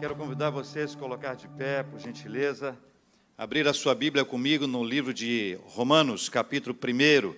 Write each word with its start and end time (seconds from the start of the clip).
Quero 0.00 0.16
convidar 0.16 0.48
você 0.48 0.80
a 0.80 0.88
colocar 0.98 1.34
de 1.34 1.46
pé, 1.46 1.82
por 1.82 2.00
gentileza. 2.00 2.74
Abrir 3.36 3.68
a 3.68 3.74
sua 3.74 3.94
Bíblia 3.94 4.24
comigo 4.24 4.66
no 4.66 4.82
livro 4.82 5.12
de 5.12 5.58
Romanos, 5.66 6.30
capítulo 6.30 6.74
1. 6.74 7.34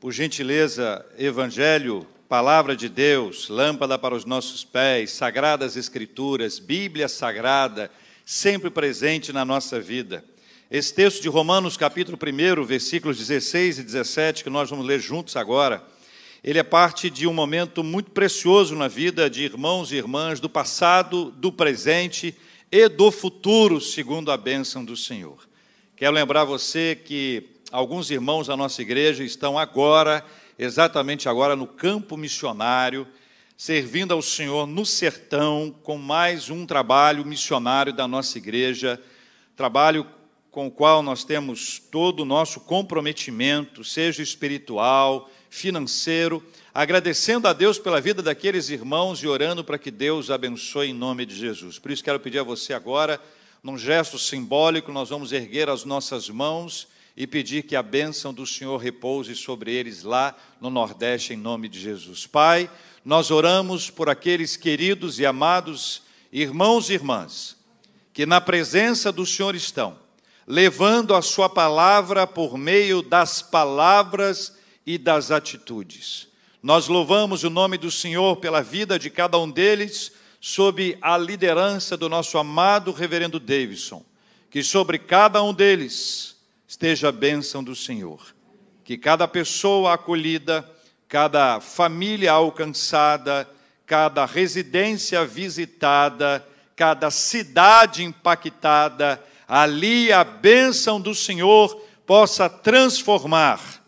Por 0.00 0.10
gentileza, 0.10 1.06
Evangelho, 1.16 2.04
Palavra 2.28 2.74
de 2.74 2.88
Deus, 2.88 3.48
lâmpada 3.48 3.96
para 3.96 4.12
os 4.12 4.24
nossos 4.24 4.64
pés, 4.64 5.12
sagradas 5.12 5.76
Escrituras, 5.76 6.58
Bíblia 6.58 7.08
Sagrada, 7.08 7.88
sempre 8.24 8.70
presente 8.70 9.32
na 9.32 9.44
nossa 9.44 9.80
vida. 9.80 10.24
Esse 10.68 10.92
texto 10.92 11.22
de 11.22 11.28
Romanos, 11.28 11.76
capítulo 11.76 12.18
1, 12.20 12.64
versículos 12.64 13.18
16 13.18 13.78
e 13.78 13.82
17, 13.84 14.42
que 14.42 14.50
nós 14.50 14.68
vamos 14.68 14.84
ler 14.84 14.98
juntos 14.98 15.36
agora 15.36 15.93
ele 16.44 16.58
é 16.58 16.62
parte 16.62 17.08
de 17.08 17.26
um 17.26 17.32
momento 17.32 17.82
muito 17.82 18.10
precioso 18.10 18.76
na 18.76 18.86
vida 18.86 19.30
de 19.30 19.42
irmãos 19.42 19.90
e 19.90 19.96
irmãs 19.96 20.40
do 20.40 20.48
passado, 20.50 21.30
do 21.30 21.50
presente 21.50 22.36
e 22.70 22.86
do 22.86 23.10
futuro, 23.10 23.80
segundo 23.80 24.30
a 24.30 24.36
bênção 24.36 24.84
do 24.84 24.94
Senhor. 24.94 25.48
Quero 25.96 26.12
lembrar 26.12 26.44
você 26.44 27.00
que 27.02 27.48
alguns 27.72 28.10
irmãos 28.10 28.48
da 28.48 28.58
nossa 28.58 28.82
igreja 28.82 29.24
estão 29.24 29.58
agora, 29.58 30.22
exatamente 30.58 31.30
agora, 31.30 31.56
no 31.56 31.66
campo 31.66 32.14
missionário, 32.14 33.08
servindo 33.56 34.12
ao 34.12 34.20
Senhor 34.20 34.66
no 34.66 34.84
sertão, 34.84 35.74
com 35.82 35.96
mais 35.96 36.50
um 36.50 36.66
trabalho 36.66 37.24
missionário 37.24 37.90
da 37.90 38.06
nossa 38.06 38.36
igreja, 38.36 39.00
trabalho 39.56 40.06
com 40.50 40.66
o 40.66 40.70
qual 40.70 41.02
nós 41.02 41.24
temos 41.24 41.78
todo 41.90 42.20
o 42.20 42.26
nosso 42.26 42.60
comprometimento, 42.60 43.82
seja 43.82 44.22
espiritual, 44.22 45.30
financeiro, 45.54 46.42
agradecendo 46.74 47.46
a 47.46 47.52
Deus 47.52 47.78
pela 47.78 48.00
vida 48.00 48.20
daqueles 48.20 48.70
irmãos 48.70 49.22
e 49.22 49.28
orando 49.28 49.62
para 49.62 49.78
que 49.78 49.88
Deus 49.88 50.28
abençoe 50.28 50.88
em 50.88 50.92
nome 50.92 51.24
de 51.24 51.36
Jesus. 51.36 51.78
Por 51.78 51.92
isso 51.92 52.02
quero 52.02 52.18
pedir 52.18 52.40
a 52.40 52.42
você 52.42 52.74
agora, 52.74 53.20
num 53.62 53.78
gesto 53.78 54.18
simbólico, 54.18 54.90
nós 54.90 55.10
vamos 55.10 55.30
erguer 55.30 55.70
as 55.70 55.84
nossas 55.84 56.28
mãos 56.28 56.88
e 57.16 57.24
pedir 57.24 57.62
que 57.62 57.76
a 57.76 57.84
bênção 57.84 58.34
do 58.34 58.44
Senhor 58.44 58.76
repouse 58.78 59.36
sobre 59.36 59.72
eles 59.72 60.02
lá 60.02 60.36
no 60.60 60.70
Nordeste, 60.70 61.32
em 61.32 61.36
nome 61.36 61.68
de 61.68 61.78
Jesus. 61.78 62.26
Pai, 62.26 62.68
nós 63.04 63.30
oramos 63.30 63.88
por 63.88 64.08
aqueles 64.08 64.56
queridos 64.56 65.20
e 65.20 65.24
amados 65.24 66.02
irmãos 66.32 66.90
e 66.90 66.94
irmãs 66.94 67.56
que 68.12 68.26
na 68.26 68.40
presença 68.40 69.12
do 69.12 69.24
Senhor 69.24 69.54
estão, 69.54 69.96
levando 70.48 71.14
a 71.14 71.22
Sua 71.22 71.48
palavra 71.48 72.26
por 72.26 72.58
meio 72.58 73.02
das 73.02 73.40
palavras 73.40 74.63
e 74.86 74.98
das 74.98 75.30
atitudes. 75.30 76.28
Nós 76.62 76.88
louvamos 76.88 77.44
o 77.44 77.50
nome 77.50 77.76
do 77.76 77.90
Senhor 77.90 78.36
pela 78.36 78.62
vida 78.62 78.98
de 78.98 79.10
cada 79.10 79.38
um 79.38 79.50
deles, 79.50 80.12
sob 80.40 80.96
a 81.00 81.16
liderança 81.18 81.96
do 81.96 82.08
nosso 82.08 82.38
amado 82.38 82.90
reverendo 82.90 83.38
Davidson. 83.38 84.04
Que 84.50 84.62
sobre 84.62 84.98
cada 84.98 85.42
um 85.42 85.52
deles 85.52 86.36
esteja 86.66 87.08
a 87.08 87.12
bênção 87.12 87.62
do 87.62 87.76
Senhor. 87.76 88.34
Que 88.82 88.96
cada 88.96 89.28
pessoa 89.28 89.94
acolhida, 89.94 90.68
cada 91.08 91.60
família 91.60 92.32
alcançada, 92.32 93.48
cada 93.86 94.24
residência 94.24 95.24
visitada, 95.24 96.46
cada 96.74 97.10
cidade 97.10 98.02
impactada, 98.04 99.22
ali 99.46 100.12
a 100.12 100.24
bênção 100.24 101.00
do 101.00 101.14
Senhor 101.14 101.74
possa 102.06 102.48
transformar 102.48 103.83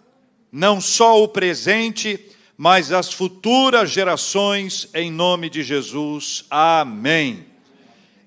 não 0.56 0.80
só 0.80 1.22
o 1.22 1.28
presente, 1.28 2.18
mas 2.56 2.90
as 2.90 3.12
futuras 3.12 3.90
gerações, 3.90 4.88
em 4.94 5.12
nome 5.12 5.50
de 5.50 5.62
Jesus. 5.62 6.46
Amém. 6.48 7.44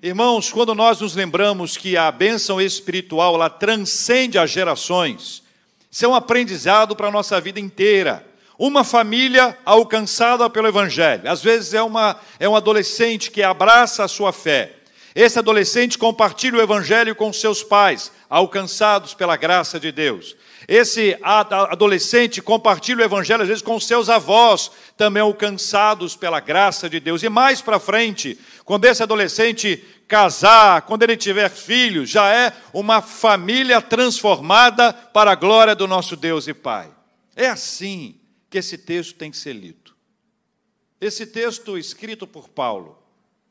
Irmãos, 0.00 0.52
quando 0.52 0.72
nós 0.72 1.00
nos 1.00 1.16
lembramos 1.16 1.76
que 1.76 1.96
a 1.96 2.08
bênção 2.12 2.60
espiritual 2.60 3.34
ela 3.34 3.50
transcende 3.50 4.38
as 4.38 4.48
gerações, 4.48 5.42
isso 5.90 6.04
é 6.04 6.08
um 6.08 6.14
aprendizado 6.14 6.94
para 6.94 7.08
a 7.08 7.10
nossa 7.10 7.40
vida 7.40 7.58
inteira. 7.58 8.24
Uma 8.56 8.84
família 8.84 9.58
alcançada 9.64 10.48
pelo 10.48 10.68
Evangelho, 10.68 11.28
às 11.28 11.42
vezes 11.42 11.74
é, 11.74 11.82
uma, 11.82 12.16
é 12.38 12.48
um 12.48 12.54
adolescente 12.54 13.28
que 13.32 13.42
abraça 13.42 14.04
a 14.04 14.08
sua 14.08 14.32
fé. 14.32 14.76
Esse 15.16 15.40
adolescente 15.40 15.98
compartilha 15.98 16.58
o 16.58 16.62
Evangelho 16.62 17.16
com 17.16 17.32
seus 17.32 17.64
pais, 17.64 18.12
alcançados 18.28 19.14
pela 19.14 19.36
graça 19.36 19.80
de 19.80 19.90
Deus. 19.90 20.36
Esse 20.72 21.18
adolescente 21.20 22.40
compartilha 22.40 23.02
o 23.02 23.04
evangelho 23.04 23.42
às 23.42 23.48
vezes 23.48 23.60
com 23.60 23.80
seus 23.80 24.08
avós, 24.08 24.70
também 24.96 25.20
alcançados 25.20 26.14
pela 26.14 26.38
graça 26.38 26.88
de 26.88 27.00
Deus. 27.00 27.24
E 27.24 27.28
mais 27.28 27.60
para 27.60 27.80
frente, 27.80 28.38
quando 28.64 28.84
esse 28.84 29.02
adolescente 29.02 29.84
casar, 30.06 30.82
quando 30.82 31.02
ele 31.02 31.16
tiver 31.16 31.50
filhos, 31.50 32.08
já 32.08 32.32
é 32.32 32.52
uma 32.72 33.02
família 33.02 33.82
transformada 33.82 34.92
para 34.92 35.32
a 35.32 35.34
glória 35.34 35.74
do 35.74 35.88
nosso 35.88 36.14
Deus 36.14 36.46
e 36.46 36.54
Pai. 36.54 36.88
É 37.34 37.48
assim 37.48 38.14
que 38.48 38.58
esse 38.58 38.78
texto 38.78 39.16
tem 39.16 39.32
que 39.32 39.38
ser 39.38 39.54
lido. 39.54 39.90
Esse 41.00 41.26
texto 41.26 41.76
escrito 41.76 42.28
por 42.28 42.48
Paulo, 42.48 42.96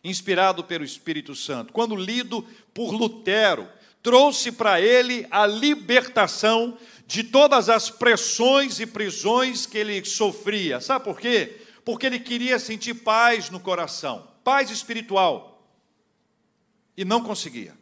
inspirado 0.02 0.63
pelo 0.63 0.85
Espírito 0.85 1.35
Santo, 1.35 1.74
quando 1.74 1.97
lido 1.97 2.47
por 2.74 2.94
Lutero, 2.94 3.68
trouxe 4.01 4.51
para 4.51 4.79
ele 4.79 5.27
a 5.29 5.45
libertação 5.45 6.77
de 7.05 7.23
todas 7.23 7.69
as 7.69 7.89
pressões 7.89 8.79
e 8.79 8.85
prisões 8.85 9.65
que 9.65 9.77
ele 9.77 10.03
sofria. 10.05 10.79
Sabe 10.79 11.03
por 11.05 11.19
quê? 11.19 11.61
Porque 11.83 12.05
ele 12.05 12.19
queria 12.19 12.59
sentir 12.59 12.93
paz 12.93 13.49
no 13.49 13.59
coração, 13.59 14.27
paz 14.43 14.69
espiritual. 14.69 15.67
E 16.95 17.03
não 17.03 17.23
conseguia. 17.23 17.75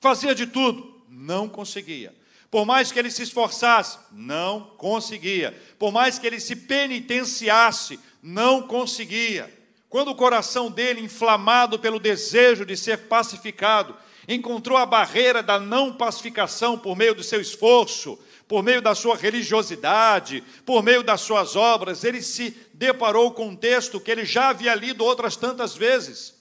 Fazia 0.00 0.34
de 0.34 0.46
tudo, 0.46 1.02
não 1.08 1.48
conseguia. 1.48 2.14
Por 2.50 2.64
mais 2.64 2.90
que 2.90 2.98
ele 2.98 3.10
se 3.10 3.22
esforçasse, 3.22 3.98
não 4.12 4.72
conseguia. 4.76 5.56
Por 5.78 5.92
mais 5.92 6.18
que 6.18 6.26
ele 6.26 6.40
se 6.40 6.56
penitenciasse, 6.56 8.00
não 8.22 8.62
conseguia. 8.62 9.52
Quando 9.88 10.08
o 10.08 10.14
coração 10.14 10.70
dele, 10.70 11.00
inflamado 11.00 11.78
pelo 11.78 11.98
desejo 11.98 12.64
de 12.64 12.76
ser 12.76 13.08
pacificado, 13.08 13.96
encontrou 14.28 14.76
a 14.76 14.84
barreira 14.84 15.42
da 15.42 15.58
não 15.58 15.92
pacificação 15.92 16.78
por 16.78 16.94
meio 16.94 17.14
do 17.14 17.24
seu 17.24 17.40
esforço, 17.40 18.18
por 18.46 18.62
meio 18.62 18.82
da 18.82 18.94
sua 18.94 19.16
religiosidade, 19.16 20.44
por 20.66 20.82
meio 20.82 21.02
das 21.02 21.22
suas 21.22 21.56
obras, 21.56 22.04
ele 22.04 22.20
se 22.22 22.56
deparou 22.74 23.32
com 23.32 23.48
um 23.48 23.56
texto 23.56 23.98
que 23.98 24.10
ele 24.10 24.26
já 24.26 24.50
havia 24.50 24.74
lido 24.74 25.04
outras 25.04 25.34
tantas 25.34 25.74
vezes. 25.74 26.34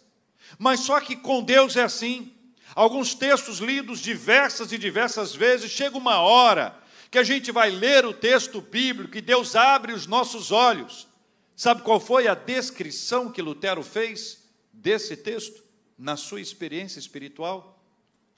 Mas 0.59 0.81
só 0.81 0.99
que 0.99 1.15
com 1.15 1.41
Deus 1.41 1.75
é 1.75 1.83
assim. 1.83 2.33
Alguns 2.75 3.13
textos 3.13 3.59
lidos 3.59 3.99
diversas 3.99 4.71
e 4.71 4.77
diversas 4.77 5.33
vezes, 5.33 5.71
chega 5.71 5.97
uma 5.97 6.19
hora 6.19 6.77
que 7.09 7.17
a 7.17 7.23
gente 7.23 7.51
vai 7.51 7.69
ler 7.69 8.05
o 8.05 8.13
texto 8.13 8.61
bíblico 8.61 9.17
e 9.17 9.21
Deus 9.21 9.55
abre 9.55 9.93
os 9.93 10.05
nossos 10.05 10.51
olhos. 10.51 11.07
Sabe 11.55 11.81
qual 11.81 11.99
foi 11.99 12.27
a 12.27 12.35
descrição 12.35 13.31
que 13.31 13.41
Lutero 13.41 13.81
fez 13.81 14.43
desse 14.71 15.17
texto 15.17 15.63
na 15.97 16.15
sua 16.15 16.39
experiência 16.39 16.99
espiritual? 16.99 17.76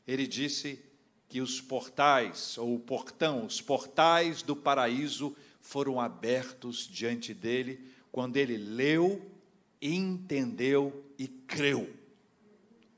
Ele 0.10 0.26
disse: 0.26 0.80
que 1.30 1.40
os 1.40 1.62
portais, 1.62 2.58
ou 2.58 2.74
o 2.74 2.80
portão, 2.80 3.46
os 3.46 3.62
portais 3.62 4.42
do 4.42 4.56
paraíso 4.56 5.36
foram 5.62 6.02
abertos 6.02 6.88
diante 6.92 7.36
dele 7.36 7.80
quando 8.12 8.36
ele 8.38 8.58
leu, 8.58 9.22
entendeu 9.80 11.06
e 11.20 11.28
creu. 11.28 11.88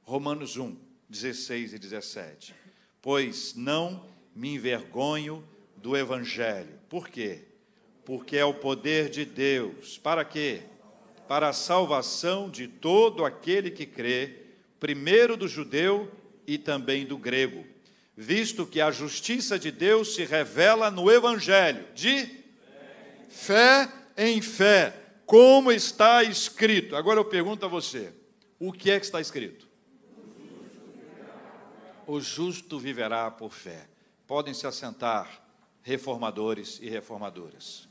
Romanos 0.04 0.56
1, 0.56 0.78
16 1.10 1.74
e 1.74 1.80
17. 1.80 2.56
Pois 3.02 3.54
não 3.54 4.06
me 4.34 4.56
envergonho 4.56 5.44
do 5.76 5.98
Evangelho. 5.98 6.80
Por 6.88 7.10
quê? 7.10 7.44
Porque 8.06 8.38
é 8.38 8.46
o 8.46 8.54
poder 8.54 9.10
de 9.10 9.26
Deus. 9.26 9.98
Para 9.98 10.24
quê? 10.24 10.64
Para 11.28 11.50
a 11.50 11.54
salvação 11.54 12.50
de 12.50 12.70
todo 12.70 13.26
aquele 13.26 13.70
que 13.70 13.86
crê, 13.86 14.38
primeiro 14.80 15.36
do 15.36 15.48
judeu 15.48 16.10
e 16.46 16.58
também 16.58 17.06
do 17.06 17.18
grego 17.18 17.66
visto 18.16 18.68
que 18.68 18.80
a 18.80 18.92
justiça 18.92 19.58
de 19.58 19.72
Deus 19.72 20.14
se 20.16 20.24
revela 20.26 20.92
no 20.92 21.10
Evangelho, 21.12 21.88
de 21.96 22.30
fé 23.30 23.92
em 24.16 24.42
fé, 24.42 24.96
como 25.26 25.72
está 25.72 26.24
escrito. 26.24 26.96
Agora 26.96 27.20
eu 27.20 27.26
pergunto 27.26 27.66
a 27.66 27.70
você: 27.70 28.14
o 28.60 28.72
que 28.72 28.92
é 28.92 29.00
que 29.00 29.06
está 29.06 29.20
escrito? 29.20 29.68
O 32.06 32.20
justo 32.20 32.78
viverá 32.78 33.32
por 33.32 33.52
fé. 33.52 33.88
Podem 34.28 34.54
se 34.54 34.68
assentar, 34.68 35.44
reformadores 35.82 36.80
e 36.82 36.90
reformadoras. 36.90 37.88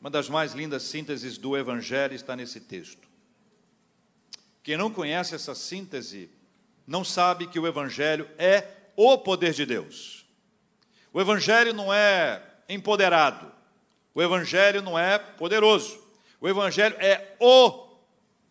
Uma 0.00 0.10
das 0.10 0.28
mais 0.28 0.52
lindas 0.52 0.82
sínteses 0.84 1.38
do 1.38 1.56
Evangelho 1.56 2.14
está 2.14 2.36
nesse 2.36 2.60
texto. 2.60 3.08
Quem 4.62 4.76
não 4.76 4.90
conhece 4.92 5.34
essa 5.34 5.54
síntese 5.54 6.30
não 6.88 7.04
sabe 7.04 7.46
que 7.46 7.60
o 7.60 7.66
Evangelho 7.66 8.26
é 8.38 8.64
o 8.96 9.18
poder 9.18 9.52
de 9.52 9.66
Deus. 9.66 10.24
O 11.12 11.20
Evangelho 11.20 11.74
não 11.74 11.92
é 11.92 12.42
empoderado, 12.66 13.52
o 14.14 14.22
Evangelho 14.22 14.80
não 14.80 14.98
é 14.98 15.18
poderoso, 15.18 16.02
o 16.40 16.48
Evangelho 16.48 16.96
é 16.98 17.36
o 17.38 17.88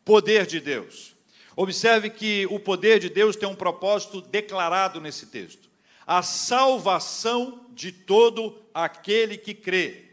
poder 0.06 0.46
de 0.46 0.60
Deus. 0.60 1.16
Observe 1.56 2.12
que 2.12 2.46
o 2.52 2.60
poder 2.60 3.00
de 3.00 3.10
Deus 3.10 3.36
tem 3.36 3.50
um 3.50 3.56
propósito 3.56 4.22
declarado 4.22 5.02
nesse 5.02 5.26
texto: 5.26 5.68
a 6.06 6.22
salvação 6.22 7.66
de 7.72 7.92
todo 7.92 8.62
aquele 8.72 9.36
que 9.36 9.56
crê. 9.56 10.06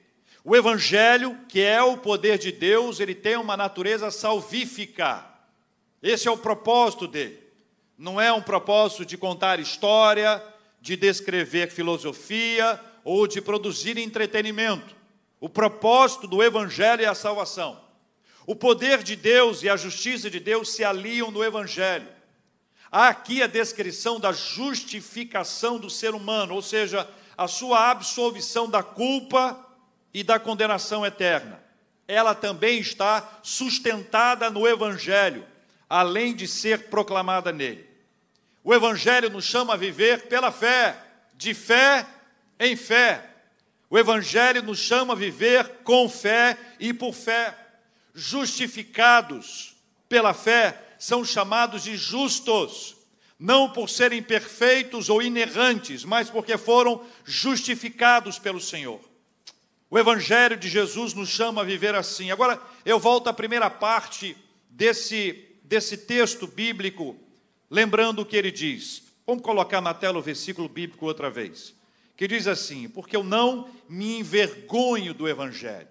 O 0.43 0.57
Evangelho, 0.57 1.39
que 1.47 1.61
é 1.61 1.83
o 1.83 1.99
poder 1.99 2.39
de 2.39 2.51
Deus, 2.51 3.01
ele 3.01 3.15
tem 3.15 3.37
uma 3.37 3.57
natureza 3.57 4.11
salvífica. 4.11 5.27
Esse 6.03 6.27
é 6.27 6.31
o 6.31 6.39
propósito 6.39 7.07
dele. 7.07 7.44
Não 7.97 8.21
é 8.21 8.33
um 8.33 8.43
propósito 8.43 9.05
de 9.05 9.17
contar 9.17 9.61
história, 9.61 10.43
de 10.81 10.97
descrever 10.97 11.71
filosofia 11.71 12.81
ou 13.05 13.27
de 13.27 13.41
produzir 13.41 13.97
entretenimento. 13.99 14.95
O 15.41 15.49
propósito 15.49 16.27
do 16.27 16.43
Evangelho 16.43 17.05
é 17.05 17.07
a 17.07 17.15
salvação. 17.15 17.81
O 18.47 18.55
poder 18.55 19.03
de 19.03 19.17
Deus 19.17 19.63
e 19.63 19.69
a 19.69 19.77
justiça 19.77 20.29
de 20.29 20.41
Deus 20.41 20.75
se 20.75 20.85
aliam 20.85 21.31
no 21.31 21.43
Evangelho. 21.43 22.09
Há 22.91 23.09
aqui 23.09 23.43
a 23.43 23.47
descrição 23.47 24.21
da 24.21 24.33
justificação 24.33 25.79
do 25.79 25.89
ser 25.89 26.15
humano, 26.15 26.55
ou 26.55 26.63
seja, 26.63 27.09
a 27.37 27.49
sua 27.49 27.91
absolvição 27.91 28.69
da 28.69 28.83
culpa 28.83 29.59
e 30.13 30.23
da 30.23 30.39
condenação 30.39 31.05
eterna. 31.05 31.63
Ela 32.07 32.35
também 32.35 32.79
está 32.79 33.41
sustentada 33.43 34.51
no 34.51 34.69
Evangelho, 34.69 35.47
além 35.95 36.35
de 36.35 36.49
ser 36.49 36.89
proclamada 36.89 37.53
nele. 37.53 37.89
O 38.65 38.75
Evangelho 38.75 39.31
nos 39.31 39.45
chama 39.45 39.75
a 39.75 39.77
viver 39.77 40.27
pela 40.27 40.51
fé, 40.51 41.01
de 41.35 41.55
fé 41.55 42.05
em 42.59 42.75
fé. 42.75 43.25
O 43.89 43.97
Evangelho 43.97 44.61
nos 44.61 44.81
chama 44.81 45.13
a 45.13 45.17
viver 45.17 45.83
com 45.85 46.09
fé 46.09 46.59
e 46.81 46.93
por 46.93 47.15
fé. 47.15 47.57
Justificados 48.13 49.77
pela 50.09 50.35
fé, 50.35 50.83
são 50.99 51.25
chamados 51.25 51.85
de 51.85 51.97
justos, 51.97 52.97
não 53.39 53.71
por 53.71 53.89
serem 53.89 54.21
perfeitos 54.21 55.09
ou 55.09 55.23
inerrantes, 55.23 56.05
mas 56.05 56.29
porque 56.29 56.59
foram 56.59 57.07
justificados 57.25 58.37
pelo 58.37 58.61
Senhor. 58.61 59.01
O 59.89 59.97
Evangelho 59.97 60.57
de 60.57 60.69
Jesus 60.69 61.15
nos 61.15 61.29
chama 61.29 61.61
a 61.61 61.65
viver 61.65 61.95
assim. 61.95 62.33
Agora, 62.33 62.61
eu 62.85 62.99
volto 62.99 63.29
à 63.29 63.33
primeira 63.33 63.71
parte 63.71 64.37
desse, 64.69 65.54
desse 65.65 65.97
texto 65.97 66.47
bíblico, 66.47 67.17
lembrando 67.71 68.21
o 68.21 68.27
que 68.27 68.37
ele 68.37 68.53
diz. 68.53 69.03
Vamos 69.27 69.43
colocar 69.43 69.81
na 69.81 69.95
tela 69.95 70.19
o 70.19 70.23
versículo 70.23 70.69
bíblico 70.69 71.07
outra 71.07 71.31
vez. 71.31 71.75
Que 72.17 72.29
diz 72.29 72.47
assim: 72.47 72.89
Porque 72.89 73.17
eu 73.17 73.25
não 73.25 73.69
me 73.89 74.19
envergonho 74.19 75.15
do 75.15 75.27
Evangelho. 75.27 75.89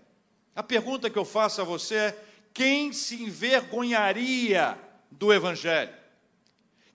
A 0.56 0.62
pergunta 0.62 1.10
que 1.10 1.18
eu 1.18 1.26
faço 1.26 1.60
a 1.60 1.64
você 1.66 1.96
é: 1.96 2.24
quem 2.54 2.94
se 2.94 3.22
envergonharia 3.24 4.78
do 5.12 5.34
Evangelho? 5.34 5.92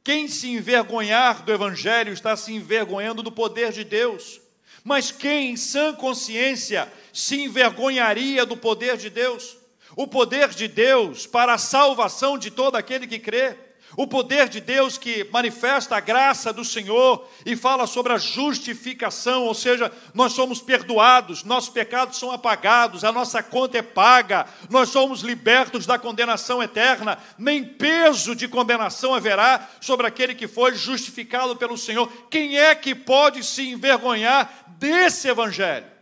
Quem 0.04 0.28
se 0.28 0.48
envergonhar 0.48 1.44
do 1.44 1.52
Evangelho 1.52 2.12
está 2.12 2.34
se 2.34 2.54
envergonhando 2.54 3.22
do 3.22 3.32
poder 3.32 3.72
de 3.72 3.84
Deus. 3.84 4.40
Mas 4.82 5.10
quem, 5.10 5.50
em 5.50 5.56
sã 5.56 5.92
consciência, 5.92 6.90
se 7.12 7.42
envergonharia 7.42 8.46
do 8.46 8.56
poder 8.56 8.96
de 8.96 9.10
Deus? 9.10 9.57
O 9.98 10.06
poder 10.06 10.50
de 10.50 10.68
Deus 10.68 11.26
para 11.26 11.54
a 11.54 11.58
salvação 11.58 12.38
de 12.38 12.52
todo 12.52 12.76
aquele 12.76 13.04
que 13.04 13.18
crê. 13.18 13.56
O 13.96 14.06
poder 14.06 14.48
de 14.48 14.60
Deus 14.60 14.96
que 14.96 15.24
manifesta 15.32 15.96
a 15.96 16.00
graça 16.00 16.52
do 16.52 16.64
Senhor 16.64 17.28
e 17.44 17.56
fala 17.56 17.84
sobre 17.84 18.12
a 18.12 18.16
justificação, 18.16 19.42
ou 19.42 19.54
seja, 19.54 19.90
nós 20.14 20.34
somos 20.34 20.60
perdoados, 20.60 21.42
nossos 21.42 21.70
pecados 21.70 22.16
são 22.16 22.30
apagados, 22.30 23.02
a 23.02 23.10
nossa 23.10 23.42
conta 23.42 23.78
é 23.78 23.82
paga, 23.82 24.46
nós 24.70 24.90
somos 24.90 25.22
libertos 25.22 25.84
da 25.84 25.98
condenação 25.98 26.62
eterna, 26.62 27.18
nem 27.36 27.64
peso 27.64 28.36
de 28.36 28.46
condenação 28.46 29.14
haverá 29.14 29.68
sobre 29.80 30.06
aquele 30.06 30.32
que 30.32 30.46
foi 30.46 30.76
justificado 30.76 31.56
pelo 31.56 31.76
Senhor. 31.76 32.08
Quem 32.30 32.56
é 32.56 32.72
que 32.72 32.94
pode 32.94 33.42
se 33.42 33.68
envergonhar 33.68 34.64
desse 34.78 35.26
evangelho? 35.26 35.97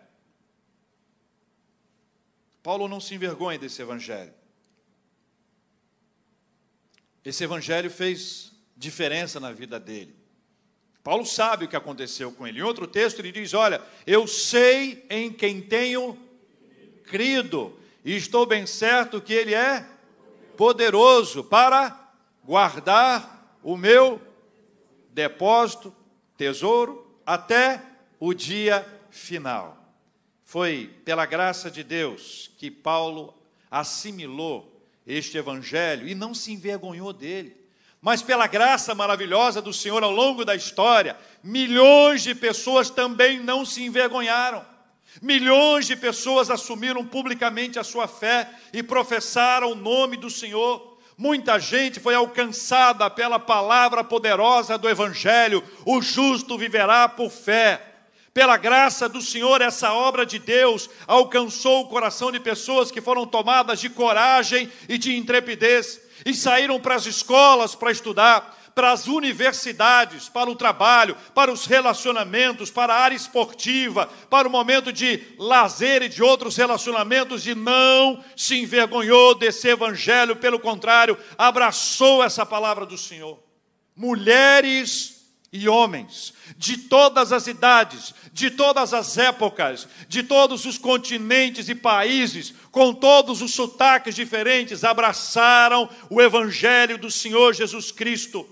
Paulo 2.67 2.89
não 2.89 2.99
se 2.99 3.15
envergonha 3.15 3.57
desse 3.57 3.81
evangelho. 3.81 4.35
Esse 7.25 7.45
evangelho 7.45 7.89
fez 7.89 8.51
diferença 8.77 9.39
na 9.39 9.53
vida 9.53 9.79
dele. 9.79 10.17
Paulo 11.01 11.25
sabe 11.25 11.67
o 11.67 11.69
que 11.69 11.77
aconteceu 11.77 12.33
com 12.33 12.45
ele. 12.45 12.59
Em 12.59 12.65
outro 12.65 12.89
texto, 12.89 13.21
ele 13.21 13.31
diz: 13.31 13.55
Olha, 13.55 13.81
eu 14.05 14.27
sei 14.27 15.07
em 15.09 15.33
quem 15.33 15.61
tenho 15.61 16.19
crido, 17.05 17.79
e 18.05 18.17
estou 18.17 18.45
bem 18.45 18.67
certo 18.67 19.21
que 19.21 19.33
ele 19.33 19.55
é 19.55 19.89
poderoso 20.57 21.45
para 21.45 22.11
guardar 22.43 23.57
o 23.63 23.77
meu 23.77 24.21
depósito, 25.11 25.95
tesouro, 26.37 27.17
até 27.25 27.81
o 28.19 28.35
dia 28.35 28.85
final. 29.09 29.76
Foi 30.47 30.95
pela 31.05 31.27
graça 31.27 31.69
de 31.69 31.83
Deus 31.83 32.53
que 32.57 32.71
Paulo 32.71 33.35
assimilou 33.69 34.81
este 35.05 35.37
evangelho 35.37 36.07
e 36.07 36.15
não 36.15 36.33
se 36.33 36.53
envergonhou 36.53 37.13
dele. 37.13 37.57
Mas 38.01 38.23
pela 38.23 38.47
graça 38.47 38.95
maravilhosa 38.95 39.61
do 39.61 39.73
Senhor 39.73 40.05
ao 40.05 40.13
longo 40.13 40.45
da 40.45 40.55
história, 40.55 41.19
milhões 41.43 42.23
de 42.23 42.33
pessoas 42.33 42.89
também 42.89 43.41
não 43.41 43.65
se 43.65 43.83
envergonharam. 43.83 44.65
Milhões 45.21 45.89
de 45.89 45.97
pessoas 45.97 46.49
assumiram 46.49 47.05
publicamente 47.05 47.77
a 47.77 47.85
sua 47.85 48.07
fé 48.07 48.49
e 48.73 48.85
professaram 48.85 49.73
o 49.73 49.75
nome 49.75 50.17
do 50.17 50.31
Senhor. 50.31 50.97
Muita 51.19 51.59
gente 51.59 51.99
foi 51.99 52.15
alcançada 52.15 53.11
pela 53.11 53.41
palavra 53.41 54.05
poderosa 54.05 54.79
do 54.79 54.89
Evangelho: 54.89 55.65
o 55.85 56.01
justo 56.01 56.57
viverá 56.57 57.09
por 57.09 57.31
fé. 57.31 57.86
Pela 58.37 58.59
graça 58.59 59.09
do 59.09 59.23
Senhor, 59.23 59.63
essa 59.63 59.95
obra 59.95 60.27
de 60.27 60.39
Deus 60.39 60.91
alcançou 61.07 61.81
o 61.81 61.89
coração 61.89 62.31
de 62.31 62.39
pessoas 62.39 62.91
que 62.91 63.01
foram 63.01 63.27
tomadas 63.27 63.81
de 63.81 63.89
coragem 63.89 64.71
e 64.87 64.99
de 64.99 65.17
intrepidez 65.17 65.99
e 66.23 66.35
saíram 66.35 66.79
para 66.79 66.97
as 66.97 67.07
escolas 67.07 67.75
para 67.75 67.91
estudar, 67.91 68.55
para 68.75 68.93
as 68.93 69.07
universidades, 69.07 70.29
para 70.29 70.51
o 70.51 70.55
trabalho, 70.55 71.17
para 71.35 71.51
os 71.51 71.65
relacionamentos, 71.65 72.71
para 72.71 72.93
a 72.93 73.01
área 73.01 73.17
esportiva, 73.17 74.07
para 74.29 74.47
o 74.47 74.51
momento 74.51 74.93
de 74.93 75.19
lazer 75.39 76.03
e 76.03 76.09
de 76.11 76.23
outros 76.23 76.59
relacionamentos, 76.59 77.47
e 77.47 77.55
não 77.55 78.23
se 78.37 78.61
envergonhou 78.61 79.35
desse 79.35 79.67
evangelho, 79.67 80.37
pelo 80.37 80.61
contrário, 80.61 81.17
abraçou 81.39 82.23
essa 82.23 82.45
palavra 82.45 82.85
do 82.85 82.99
Senhor. 82.99 83.43
Mulheres 83.97 85.16
e 85.57 85.69
homens 85.69 86.33
de 86.57 86.77
todas 86.77 87.33
as 87.33 87.47
idades, 87.47 88.15
de 88.33 88.51
todas 88.51 88.95
as 88.95 89.19
épocas, 89.19 89.89
de 90.09 90.23
todos 90.23 90.65
os 90.65 90.79
continentes 90.79 91.69
e 91.69 91.75
países, 91.75 92.55
com 92.71 92.95
todos 92.95 93.43
os 93.43 93.53
sotaques 93.53 94.15
diferentes, 94.15 94.85
abraçaram 94.85 95.89
o 96.11 96.21
Evangelho 96.21 96.99
do 96.99 97.11
Senhor 97.11 97.55
Jesus 97.55 97.91
Cristo. 97.91 98.49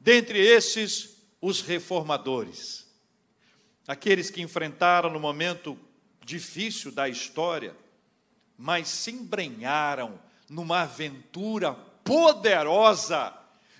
Dentre 0.00 0.38
esses, 0.38 1.16
os 1.40 1.60
reformadores, 1.60 2.86
aqueles 3.86 4.30
que 4.30 4.42
enfrentaram 4.42 5.10
no 5.10 5.20
momento 5.20 5.78
difícil 6.24 6.92
da 6.92 7.08
história, 7.08 7.74
mas 8.56 8.88
se 8.88 9.10
embrenharam 9.10 10.20
numa 10.48 10.80
aventura 10.80 11.74
poderosa 12.04 13.37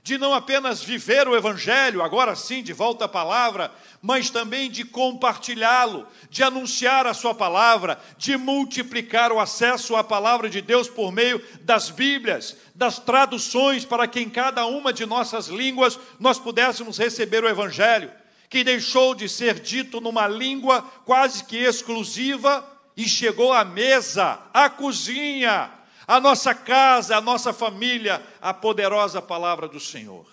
de 0.08 0.16
não 0.16 0.32
apenas 0.32 0.82
viver 0.82 1.28
o 1.28 1.36
Evangelho, 1.36 2.02
agora 2.02 2.34
sim, 2.34 2.62
de 2.62 2.72
volta 2.72 3.04
à 3.04 3.08
palavra, 3.08 3.70
mas 4.00 4.30
também 4.30 4.70
de 4.70 4.82
compartilhá-lo, 4.82 6.06
de 6.30 6.42
anunciar 6.42 7.06
a 7.06 7.12
Sua 7.12 7.34
palavra, 7.34 8.00
de 8.16 8.34
multiplicar 8.34 9.30
o 9.30 9.38
acesso 9.38 9.94
à 9.96 10.02
palavra 10.02 10.48
de 10.48 10.62
Deus 10.62 10.88
por 10.88 11.12
meio 11.12 11.44
das 11.60 11.90
Bíblias, 11.90 12.56
das 12.74 12.98
traduções, 12.98 13.84
para 13.84 14.06
que 14.06 14.18
em 14.18 14.30
cada 14.30 14.64
uma 14.64 14.94
de 14.94 15.04
nossas 15.04 15.48
línguas 15.48 16.00
nós 16.18 16.38
pudéssemos 16.38 16.96
receber 16.96 17.44
o 17.44 17.48
Evangelho, 17.48 18.10
que 18.48 18.64
deixou 18.64 19.14
de 19.14 19.28
ser 19.28 19.60
dito 19.60 20.00
numa 20.00 20.26
língua 20.26 20.80
quase 21.04 21.44
que 21.44 21.58
exclusiva 21.58 22.66
e 22.96 23.06
chegou 23.06 23.52
à 23.52 23.62
mesa, 23.62 24.38
à 24.54 24.70
cozinha, 24.70 25.70
a 26.08 26.18
nossa 26.18 26.54
casa, 26.54 27.18
a 27.18 27.20
nossa 27.20 27.52
família, 27.52 28.26
a 28.40 28.54
poderosa 28.54 29.20
palavra 29.20 29.68
do 29.68 29.78
Senhor. 29.78 30.26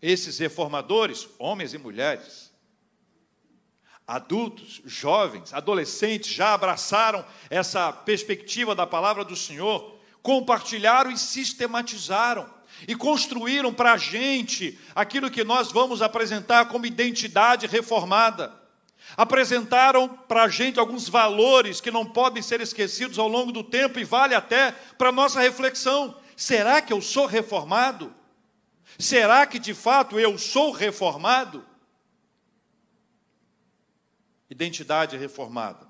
Esses 0.00 0.38
reformadores, 0.38 1.28
homens 1.38 1.74
e 1.74 1.78
mulheres, 1.78 2.50
adultos, 4.08 4.80
jovens, 4.86 5.52
adolescentes, 5.52 6.32
já 6.32 6.54
abraçaram 6.54 7.22
essa 7.50 7.92
perspectiva 7.92 8.74
da 8.74 8.86
palavra 8.86 9.22
do 9.22 9.36
Senhor, 9.36 10.00
compartilharam 10.22 11.10
e 11.10 11.18
sistematizaram 11.18 12.48
e 12.88 12.96
construíram 12.96 13.74
para 13.74 13.92
a 13.92 13.98
gente 13.98 14.78
aquilo 14.94 15.30
que 15.30 15.44
nós 15.44 15.70
vamos 15.70 16.00
apresentar 16.00 16.68
como 16.68 16.86
identidade 16.86 17.66
reformada 17.66 18.59
apresentaram 19.16 20.08
para 20.08 20.44
a 20.44 20.48
gente 20.48 20.78
alguns 20.78 21.08
valores 21.08 21.80
que 21.80 21.90
não 21.90 22.06
podem 22.06 22.42
ser 22.42 22.60
esquecidos 22.60 23.18
ao 23.18 23.28
longo 23.28 23.52
do 23.52 23.62
tempo 23.62 23.98
e 23.98 24.04
vale 24.04 24.34
até 24.34 24.72
para 24.96 25.12
nossa 25.12 25.40
reflexão. 25.40 26.16
Será 26.36 26.80
que 26.80 26.92
eu 26.92 27.00
sou 27.00 27.26
reformado? 27.26 28.14
Será 28.98 29.46
que 29.46 29.58
de 29.58 29.74
fato 29.74 30.18
eu 30.18 30.36
sou 30.38 30.72
reformado? 30.72 31.64
Identidade 34.48 35.16
reformada. 35.16 35.86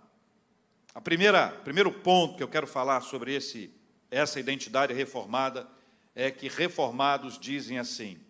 A 0.94 1.00
primeira, 1.00 1.48
primeiro 1.64 1.92
ponto 1.92 2.36
que 2.36 2.42
eu 2.42 2.48
quero 2.48 2.66
falar 2.66 3.00
sobre 3.00 3.34
esse, 3.34 3.72
essa 4.10 4.40
identidade 4.40 4.92
reformada 4.92 5.68
é 6.14 6.30
que 6.30 6.48
reformados 6.48 7.38
dizem 7.38 7.78
assim: 7.78 8.20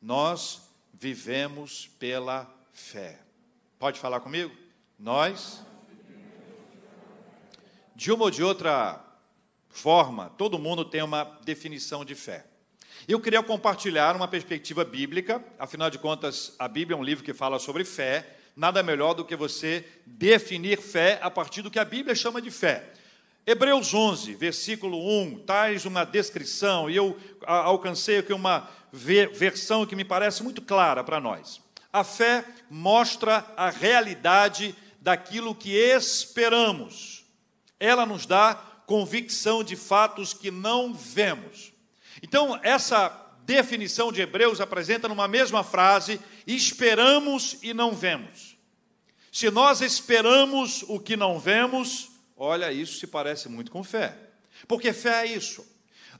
nós 0.00 0.62
vivemos 0.92 1.88
pela 1.98 2.52
fé. 2.72 3.21
Pode 3.82 3.98
falar 3.98 4.20
comigo? 4.20 4.52
Nós, 4.96 5.60
de 7.96 8.12
uma 8.12 8.26
ou 8.26 8.30
de 8.30 8.40
outra 8.40 9.04
forma, 9.68 10.30
todo 10.38 10.56
mundo 10.56 10.84
tem 10.84 11.02
uma 11.02 11.24
definição 11.44 12.04
de 12.04 12.14
fé. 12.14 12.46
Eu 13.08 13.18
queria 13.18 13.42
compartilhar 13.42 14.14
uma 14.14 14.28
perspectiva 14.28 14.84
bíblica, 14.84 15.44
afinal 15.58 15.90
de 15.90 15.98
contas, 15.98 16.54
a 16.60 16.68
Bíblia 16.68 16.96
é 16.96 17.00
um 17.00 17.02
livro 17.02 17.24
que 17.24 17.34
fala 17.34 17.58
sobre 17.58 17.84
fé, 17.84 18.36
nada 18.54 18.84
melhor 18.84 19.14
do 19.14 19.24
que 19.24 19.34
você 19.34 19.84
definir 20.06 20.80
fé 20.80 21.18
a 21.20 21.28
partir 21.28 21.60
do 21.60 21.68
que 21.68 21.80
a 21.80 21.84
Bíblia 21.84 22.14
chama 22.14 22.40
de 22.40 22.52
fé. 22.52 22.88
Hebreus 23.44 23.92
11, 23.92 24.32
versículo 24.36 24.96
1, 25.24 25.40
traz 25.40 25.84
uma 25.86 26.04
descrição, 26.04 26.88
e 26.88 26.94
eu 26.94 27.18
alcancei 27.44 28.18
aqui 28.18 28.32
uma 28.32 28.70
versão 28.92 29.84
que 29.84 29.96
me 29.96 30.04
parece 30.04 30.44
muito 30.44 30.62
clara 30.62 31.02
para 31.02 31.18
nós. 31.18 31.60
A 31.92 32.02
fé 32.02 32.44
mostra 32.70 33.44
a 33.56 33.68
realidade 33.68 34.74
daquilo 35.00 35.54
que 35.54 35.70
esperamos. 35.74 37.24
Ela 37.78 38.06
nos 38.06 38.24
dá 38.24 38.54
convicção 38.86 39.62
de 39.62 39.76
fatos 39.76 40.32
que 40.32 40.50
não 40.50 40.94
vemos. 40.94 41.72
Então, 42.22 42.58
essa 42.62 43.08
definição 43.44 44.12
de 44.12 44.20
Hebreus 44.20 44.60
apresenta 44.60 45.08
numa 45.08 45.28
mesma 45.28 45.64
frase: 45.64 46.20
esperamos 46.46 47.58
e 47.62 47.74
não 47.74 47.92
vemos. 47.92 48.56
Se 49.30 49.50
nós 49.50 49.80
esperamos 49.80 50.84
o 50.88 51.00
que 51.00 51.16
não 51.16 51.38
vemos, 51.38 52.10
olha, 52.36 52.72
isso 52.72 52.98
se 52.98 53.06
parece 53.06 53.48
muito 53.48 53.70
com 53.70 53.82
fé. 53.82 54.16
Porque 54.68 54.92
fé 54.92 55.26
é 55.26 55.32
isso. 55.32 55.66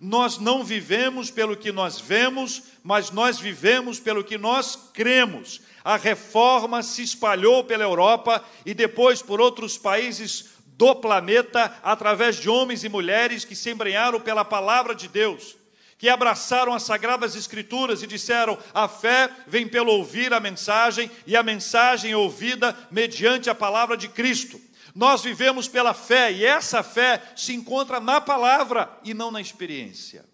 Nós 0.04 0.36
não 0.36 0.64
vivemos 0.64 1.30
pelo 1.30 1.56
que 1.56 1.70
nós 1.70 2.00
vemos, 2.00 2.64
mas 2.82 3.12
nós 3.12 3.38
vivemos 3.38 4.00
pelo 4.00 4.24
que 4.24 4.36
nós 4.36 4.90
cremos. 4.92 5.60
A 5.84 5.96
reforma 5.96 6.82
se 6.82 7.04
espalhou 7.04 7.62
pela 7.62 7.84
Europa 7.84 8.44
e 8.66 8.74
depois 8.74 9.22
por 9.22 9.40
outros 9.40 9.78
países 9.78 10.46
do 10.76 10.92
planeta 10.96 11.78
através 11.84 12.34
de 12.34 12.50
homens 12.50 12.82
e 12.82 12.88
mulheres 12.88 13.44
que 13.44 13.54
se 13.54 13.70
embrenharam 13.70 14.20
pela 14.20 14.44
palavra 14.44 14.92
de 14.92 15.06
Deus 15.06 15.54
que 16.02 16.08
abraçaram 16.08 16.74
as 16.74 16.82
sagradas 16.82 17.36
escrituras 17.36 18.02
e 18.02 18.08
disseram: 18.08 18.58
a 18.74 18.88
fé 18.88 19.30
vem 19.46 19.68
pelo 19.68 19.92
ouvir 19.92 20.32
a 20.34 20.40
mensagem 20.40 21.08
e 21.24 21.36
a 21.36 21.44
mensagem 21.44 22.10
é 22.10 22.16
ouvida 22.16 22.76
mediante 22.90 23.48
a 23.48 23.54
palavra 23.54 23.96
de 23.96 24.08
Cristo. 24.08 24.60
Nós 24.94 25.22
vivemos 25.22 25.68
pela 25.68 25.94
fé 25.94 26.30
e 26.30 26.44
essa 26.44 26.82
fé 26.82 27.22
se 27.34 27.54
encontra 27.54 27.98
na 27.98 28.20
palavra 28.20 28.90
e 29.02 29.14
não 29.14 29.30
na 29.30 29.40
experiência. 29.40 30.24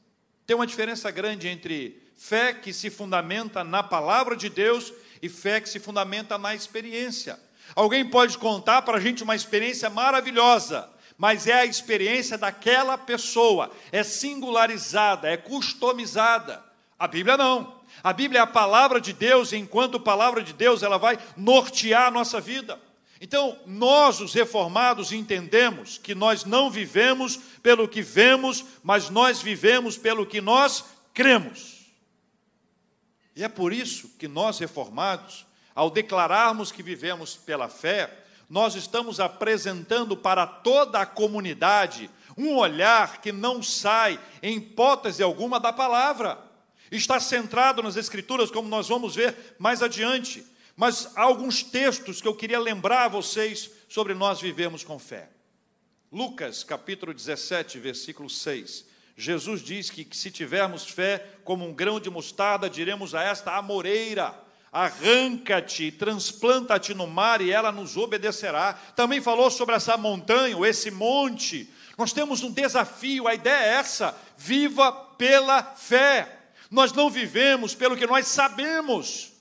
Tem 0.47 0.57
uma 0.57 0.67
diferença 0.67 1.11
grande 1.11 1.47
entre 1.47 2.03
fé 2.17 2.53
que 2.53 2.73
se 2.73 2.91
fundamenta 2.91 3.63
na 3.63 3.83
palavra 3.83 4.37
de 4.37 4.49
Deus 4.49 4.93
e 5.23 5.29
fé 5.29 5.61
que 5.61 5.69
se 5.69 5.79
fundamenta 5.79 6.37
na 6.37 6.55
experiência. 6.55 7.39
Alguém 7.75 8.05
pode 8.05 8.37
contar 8.39 8.83
para 8.83 8.97
a 8.97 9.01
gente 9.01 9.23
uma 9.23 9.37
experiência 9.37 9.89
maravilhosa, 9.89 10.89
mas 11.17 11.47
é 11.47 11.53
a 11.53 11.67
experiência 11.67 12.37
daquela 12.37 12.99
pessoa, 12.99 13.71
é 13.93 14.03
singularizada, 14.03 15.29
é 15.29 15.37
customizada. 15.37 16.65
A 16.99 17.07
Bíblia 17.07 17.37
não. 17.37 17.79
A 18.03 18.13
Bíblia 18.13 18.41
é 18.41 18.43
a 18.43 18.47
palavra 18.47 19.01
de 19.01 19.13
Deus, 19.13 19.53
e 19.53 19.57
enquanto 19.57 20.01
palavra 20.01 20.43
de 20.43 20.53
Deus, 20.53 20.83
ela 20.83 20.99
vai 20.99 21.19
nortear 21.37 22.07
a 22.07 22.11
nossa 22.11 22.41
vida. 22.41 22.81
Então, 23.21 23.59
nós, 23.67 24.21
os 24.21 24.33
reformados, 24.33 25.11
entendemos 25.11 25.99
que 25.99 26.15
nós 26.15 26.45
não 26.45 26.71
vivemos 26.71 27.37
pelo 27.63 27.89
que 27.89 28.01
vemos, 28.01 28.65
mas 28.83 29.11
nós 29.11 29.43
vivemos 29.43 29.97
pelo 29.99 30.25
que 30.25 30.41
nós 30.41 30.85
cremos. 31.13 31.79
E 33.35 33.43
é 33.43 33.49
por 33.49 33.73
isso 33.73 34.11
que 34.19 34.29
nós, 34.29 34.59
reformados, 34.59 35.47
ao 35.75 35.91
declararmos 35.91 36.71
que 36.71 36.83
vivemos 36.83 37.37
pela 37.37 37.69
fé, 37.69 38.25
nós 38.49 38.75
estamos 38.75 39.21
apresentando 39.21 40.17
para 40.17 40.47
toda 40.47 41.01
a 41.01 41.07
comunidade 41.07 42.11
um 42.37 42.57
olhar 42.57 43.21
que 43.21 43.33
não 43.33 43.63
sai, 43.63 44.19
em 44.43 44.59
hipótese 44.59 45.23
alguma, 45.23 45.59
da 45.59 45.73
palavra. 45.73 46.39
Está 46.91 47.21
centrado 47.21 47.83
nas 47.83 47.97
Escrituras, 47.97 48.51
como 48.51 48.69
nós 48.69 48.89
vamos 48.89 49.17
ver 49.17 49.57
mais 49.59 49.83
adiante. 49.83 50.45
Mas 50.79 51.11
há 51.17 51.23
alguns 51.23 51.65
textos 51.65 52.23
que 52.23 52.29
eu 52.29 52.37
queria 52.37 52.61
lembrar 52.61 53.07
a 53.07 53.09
vocês 53.09 53.69
sobre 53.89 54.15
nós 54.15 54.41
vivemos 54.41 54.85
com 54.85 54.97
fé. 54.97 55.29
Lucas, 56.13 56.63
capítulo 56.63 57.13
17, 57.13 57.81
versículo 57.81 58.31
6. 58.31 58.87
Jesus 59.17 59.61
diz 59.61 59.91
que, 59.91 60.05
que 60.05 60.17
se 60.17 60.31
tivermos 60.31 60.87
fé 60.87 61.27
como 61.43 61.67
um 61.67 61.75
grão 61.75 61.99
de 61.99 62.09
mostarda, 62.09 62.71
diremos 62.71 63.13
a 63.13 63.25
esta 63.25 63.57
amoreira 63.57 64.47
arranca-te, 64.73 65.91
transplanta-te 65.91 66.95
no 66.95 67.07
mar 67.07 67.41
e 67.41 67.51
ela 67.51 67.73
nos 67.73 67.97
obedecerá. 67.97 68.75
Também 68.95 69.21
falou 69.21 69.51
sobre 69.51 69.75
essa 69.75 69.97
montanha, 69.97 70.57
ou 70.57 70.65
esse 70.65 70.91
monte. 70.91 71.69
Nós 71.97 72.13
temos 72.13 72.43
um 72.43 72.53
desafio, 72.53 73.27
a 73.27 73.35
ideia 73.35 73.65
é 73.65 73.69
essa: 73.79 74.17
viva 74.37 74.93
pela 74.93 75.63
fé. 75.63 76.37
Nós 76.71 76.93
não 76.93 77.11
vivemos 77.11 77.75
pelo 77.75 77.97
que 77.97 78.07
nós 78.07 78.29
sabemos, 78.29 79.33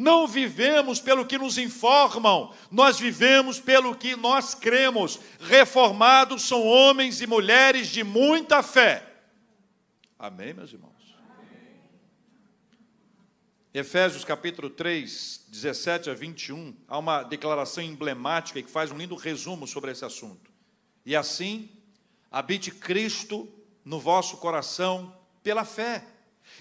não 0.00 0.26
vivemos 0.26 0.98
pelo 0.98 1.26
que 1.26 1.36
nos 1.36 1.58
informam, 1.58 2.54
nós 2.70 2.98
vivemos 2.98 3.60
pelo 3.60 3.94
que 3.94 4.16
nós 4.16 4.54
cremos. 4.54 5.20
Reformados 5.38 6.42
são 6.44 6.66
homens 6.66 7.20
e 7.20 7.26
mulheres 7.26 7.88
de 7.88 8.02
muita 8.02 8.62
fé. 8.62 9.06
Amém, 10.18 10.54
meus 10.54 10.72
irmãos? 10.72 10.90
Efésios 13.72 14.24
capítulo 14.24 14.70
3, 14.70 15.46
17 15.48 16.10
a 16.10 16.14
21, 16.14 16.74
há 16.88 16.98
uma 16.98 17.22
declaração 17.22 17.84
emblemática 17.84 18.60
que 18.60 18.70
faz 18.70 18.90
um 18.90 18.96
lindo 18.96 19.14
resumo 19.14 19.66
sobre 19.66 19.92
esse 19.92 20.04
assunto. 20.04 20.50
E 21.04 21.14
assim, 21.14 21.68
habite 22.30 22.70
Cristo 22.70 23.46
no 23.84 24.00
vosso 24.00 24.38
coração 24.38 25.14
pela 25.42 25.64
fé, 25.64 26.04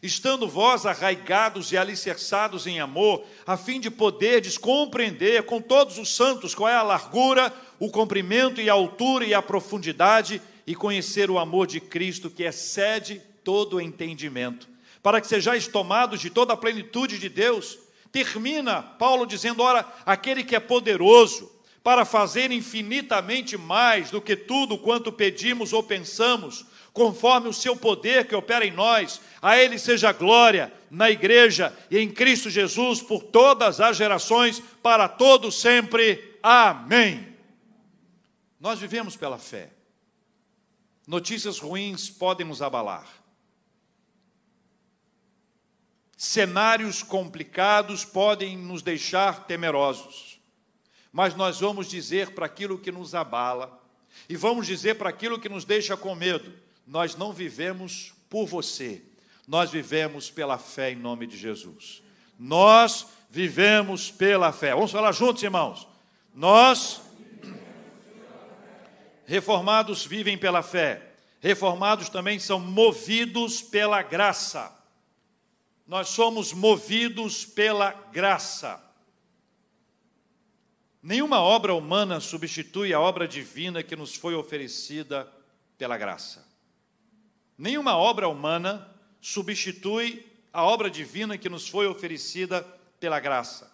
estando 0.01 0.48
vós 0.48 0.86
arraigados 0.86 1.72
e 1.72 1.77
alicerçados 1.77 2.68
em 2.68 2.79
amor, 2.79 3.24
a 3.46 3.58
fim 3.58 3.79
de 3.79 3.91
poderdes 3.91 4.58
compreender 4.58 5.44
com 5.44 5.62
todos 5.62 5.98
os 5.98 6.15
santos 6.15 6.56
qual 6.56 6.70
é 6.70 6.75
a 6.75 6.84
largura, 6.84 7.53
o 7.79 7.89
comprimento 7.89 8.62
e 8.62 8.70
a 8.70 8.74
altura 8.74 9.25
e 9.25 9.34
a 9.34 9.41
profundidade, 9.41 10.41
e 10.65 10.75
conhecer 10.75 11.29
o 11.32 11.39
amor 11.39 11.68
de 11.68 11.79
Cristo 11.79 12.29
que 12.29 12.44
excede 12.44 13.22
todo 13.44 13.77
o 13.77 13.82
entendimento 13.82 14.70
para 15.01 15.22
que 15.22 15.27
sejais 15.27 15.68
tomados 15.68 16.20
de 16.20 16.29
toda 16.29 16.53
a 16.53 16.58
plenitude 16.58 17.18
de 17.20 17.29
Deus. 17.29 17.77
Termina 18.12 18.82
Paulo 18.82 19.25
dizendo: 19.25 19.63
ora, 19.63 19.88
aquele 20.06 20.44
que 20.44 20.56
é 20.56 20.60
poderoso 20.60 21.51
para 21.84 22.03
fazer 22.06 22.51
infinitamente 22.51 23.58
mais 23.58 24.12
do 24.12 24.22
que 24.22 24.36
tudo 24.36 24.77
quanto 24.77 25.12
pedimos 25.12 25.72
ou 25.72 25.82
pensamos, 25.82 26.65
conforme 26.93 27.48
o 27.48 27.53
seu 27.53 27.75
poder 27.75 28.27
que 28.27 28.36
opera 28.36 28.65
em 28.65 28.72
nós, 28.72 29.22
a 29.41 29.58
ele 29.58 29.77
seja 29.77 30.12
glória 30.12 30.72
na 30.89 31.10
igreja 31.10 31.75
e 31.89 31.98
em 31.98 32.10
Cristo 32.10 32.50
Jesus 32.50 33.01
por 33.01 33.24
todas 33.24 33.79
as 33.79 33.98
gerações, 33.98 34.62
para 34.81 35.08
todos 35.08 35.60
sempre. 35.60 36.38
Amém. 36.41 37.36
Nós 38.60 38.79
vivemos 38.79 39.15
pela 39.15 39.38
fé. 39.38 39.69
Notícias 41.08 41.60
ruins 41.60 42.10
podem 42.10 42.46
nos 42.46 42.62
abalar 42.62 43.19
cenários 46.19 47.01
complicados 47.01 48.03
podem 48.03 48.58
nos 48.58 48.81
deixar 48.81 49.46
temerosos, 49.46 50.38
mas 51.13 51.34
nós 51.34 51.62
vamos 51.62 51.88
dizer 51.88 52.31
para 52.31 52.46
aquilo 52.46 52.77
que 52.77 52.91
nos 52.91 53.15
abala 53.15 53.81
e 54.27 54.36
vamos 54.36 54.67
dizer 54.67 54.96
para 54.96 55.10
aquilo 55.10 55.39
que 55.39 55.48
nos 55.48 55.63
deixa 55.63 55.96
com 55.96 56.13
medo: 56.13 56.53
nós 56.89 57.15
não 57.15 57.31
vivemos 57.31 58.13
por 58.29 58.46
você, 58.46 59.01
nós 59.48 59.72
vivemos 59.72 60.29
pela 60.29 60.58
fé 60.58 60.91
em 60.91 60.96
nome 60.96 61.25
de 61.25 61.38
Jesus. 61.38 62.03
Nós 62.38 63.08
vivemos 63.29 64.12
pela 64.12 64.51
fé. 64.51 64.74
Vamos 64.74 64.91
falar 64.91 65.12
juntos, 65.12 65.43
irmãos. 65.43 65.88
Nós, 66.34 67.01
reformados, 69.25 70.05
vivem 70.05 70.38
pela 70.38 70.62
fé. 70.62 71.13
Reformados 71.39 72.10
também 72.10 72.39
são 72.39 72.60
movidos 72.60 73.62
pela 73.62 74.01
graça 74.01 74.77
nós 75.89 76.10
somos 76.10 76.53
movidos 76.53 77.46
pela 77.46 77.91
graça. 78.12 78.79
Nenhuma 81.01 81.41
obra 81.41 81.74
humana 81.74 82.19
substitui 82.19 82.93
a 82.93 83.00
obra 83.00 83.27
divina 83.27 83.81
que 83.81 83.96
nos 83.96 84.13
foi 84.13 84.36
oferecida 84.36 85.27
pela 85.79 85.98
graça. 85.98 86.48
Nenhuma 87.60 87.98
obra 87.98 88.30
humana 88.30 88.89
substitui 89.20 90.25
a 90.54 90.63
obra 90.63 90.89
divina 90.89 91.38
que 91.38 91.50
nos 91.50 91.68
foi 91.68 91.88
oferecida 91.88 92.66
pela 93.01 93.20
graça. 93.20 93.70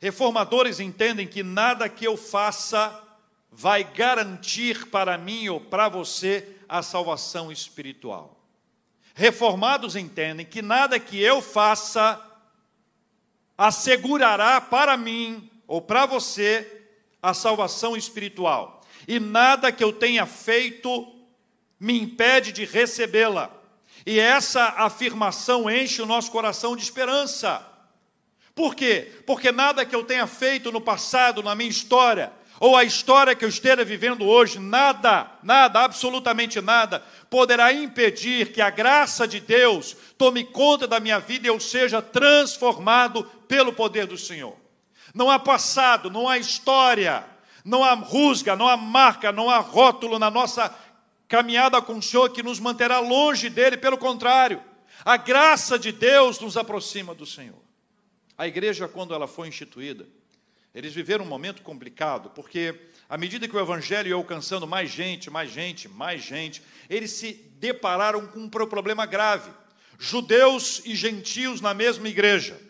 Reformadores 0.00 0.78
entendem 0.78 1.26
que 1.26 1.42
nada 1.42 1.88
que 1.88 2.04
eu 2.04 2.16
faça 2.16 3.02
vai 3.50 3.82
garantir 3.82 4.86
para 4.90 5.18
mim 5.18 5.48
ou 5.48 5.60
para 5.60 5.88
você 5.88 6.56
a 6.68 6.84
salvação 6.84 7.50
espiritual. 7.50 8.40
Reformados 9.12 9.96
entendem 9.96 10.46
que 10.46 10.62
nada 10.62 11.00
que 11.00 11.20
eu 11.20 11.42
faça 11.42 12.24
assegurará 13.58 14.60
para 14.60 14.96
mim 14.96 15.50
ou 15.66 15.82
para 15.82 16.06
você 16.06 16.86
a 17.20 17.34
salvação 17.34 17.96
espiritual. 17.96 18.82
E 19.08 19.18
nada 19.18 19.72
que 19.72 19.82
eu 19.82 19.92
tenha 19.92 20.26
feito 20.26 21.15
me 21.78 21.98
impede 21.98 22.52
de 22.52 22.64
recebê-la. 22.64 23.50
E 24.04 24.18
essa 24.18 24.74
afirmação 24.76 25.70
enche 25.70 26.00
o 26.00 26.06
nosso 26.06 26.30
coração 26.30 26.76
de 26.76 26.82
esperança. 26.82 27.66
Por 28.54 28.74
quê? 28.74 29.12
Porque 29.26 29.52
nada 29.52 29.84
que 29.84 29.94
eu 29.94 30.04
tenha 30.04 30.26
feito 30.26 30.72
no 30.72 30.80
passado, 30.80 31.42
na 31.42 31.54
minha 31.54 31.68
história, 31.68 32.32
ou 32.58 32.74
a 32.74 32.84
história 32.84 33.34
que 33.34 33.44
eu 33.44 33.48
esteja 33.48 33.84
vivendo 33.84 34.24
hoje, 34.24 34.58
nada, 34.58 35.30
nada, 35.42 35.80
absolutamente 35.80 36.60
nada, 36.60 37.04
poderá 37.28 37.72
impedir 37.72 38.52
que 38.52 38.62
a 38.62 38.70
graça 38.70 39.28
de 39.28 39.40
Deus 39.40 39.94
tome 40.16 40.42
conta 40.44 40.86
da 40.86 40.98
minha 40.98 41.18
vida 41.18 41.46
e 41.46 41.50
eu 41.50 41.60
seja 41.60 42.00
transformado 42.00 43.24
pelo 43.46 43.72
poder 43.72 44.06
do 44.06 44.16
Senhor. 44.16 44.56
Não 45.14 45.30
há 45.30 45.38
passado, 45.38 46.10
não 46.10 46.28
há 46.28 46.38
história, 46.38 47.24
não 47.64 47.84
há 47.84 47.92
rusga, 47.92 48.56
não 48.56 48.68
há 48.68 48.76
marca, 48.76 49.32
não 49.32 49.50
há 49.50 49.58
rótulo 49.58 50.18
na 50.18 50.30
nossa 50.30 50.74
caminhada 51.28 51.80
com 51.82 51.98
o 51.98 52.02
Senhor 52.02 52.30
que 52.30 52.42
nos 52.42 52.60
manterá 52.60 52.98
longe 52.98 53.48
dele, 53.48 53.76
pelo 53.76 53.98
contrário, 53.98 54.62
a 55.04 55.16
graça 55.16 55.78
de 55.78 55.92
Deus 55.92 56.40
nos 56.40 56.56
aproxima 56.56 57.14
do 57.14 57.26
Senhor. 57.26 57.60
A 58.36 58.46
igreja, 58.46 58.88
quando 58.88 59.14
ela 59.14 59.26
foi 59.26 59.48
instituída, 59.48 60.06
eles 60.74 60.92
viveram 60.92 61.24
um 61.24 61.28
momento 61.28 61.62
complicado, 61.62 62.30
porque 62.30 62.74
à 63.08 63.16
medida 63.16 63.48
que 63.48 63.56
o 63.56 63.60
evangelho 63.60 64.08
ia 64.08 64.14
alcançando 64.14 64.66
mais 64.66 64.90
gente, 64.90 65.30
mais 65.30 65.50
gente, 65.50 65.88
mais 65.88 66.22
gente, 66.22 66.62
eles 66.90 67.12
se 67.12 67.32
depararam 67.58 68.26
com 68.26 68.40
um 68.40 68.48
problema 68.48 69.06
grave. 69.06 69.50
Judeus 69.98 70.82
e 70.84 70.94
gentios 70.94 71.60
na 71.60 71.72
mesma 71.72 72.08
igreja. 72.08 72.60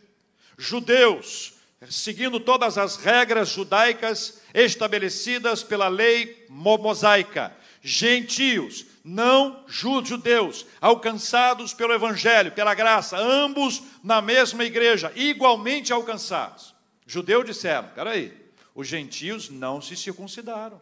Judeus, 0.57 1.55
seguindo 1.91 2.39
todas 2.39 2.79
as 2.79 2.97
regras 2.97 3.49
judaicas 3.49 4.41
estabelecidas 4.55 5.63
pela 5.63 5.89
lei 5.89 6.47
mosaica. 6.49 7.55
Gentios, 7.88 8.85
não 9.05 9.64
judeus, 9.69 10.66
alcançados 10.81 11.73
pelo 11.73 11.93
Evangelho, 11.93 12.50
pela 12.50 12.75
graça, 12.75 13.16
ambos 13.16 13.81
na 14.02 14.21
mesma 14.21 14.64
igreja, 14.64 15.12
igualmente 15.14 15.93
alcançados. 15.93 16.75
Judeus 17.07 17.47
disseram: 17.47 17.88
peraí, 17.95 18.37
os 18.75 18.88
gentios 18.88 19.49
não 19.50 19.81
se 19.81 19.97
circuncidaram, 19.97 20.81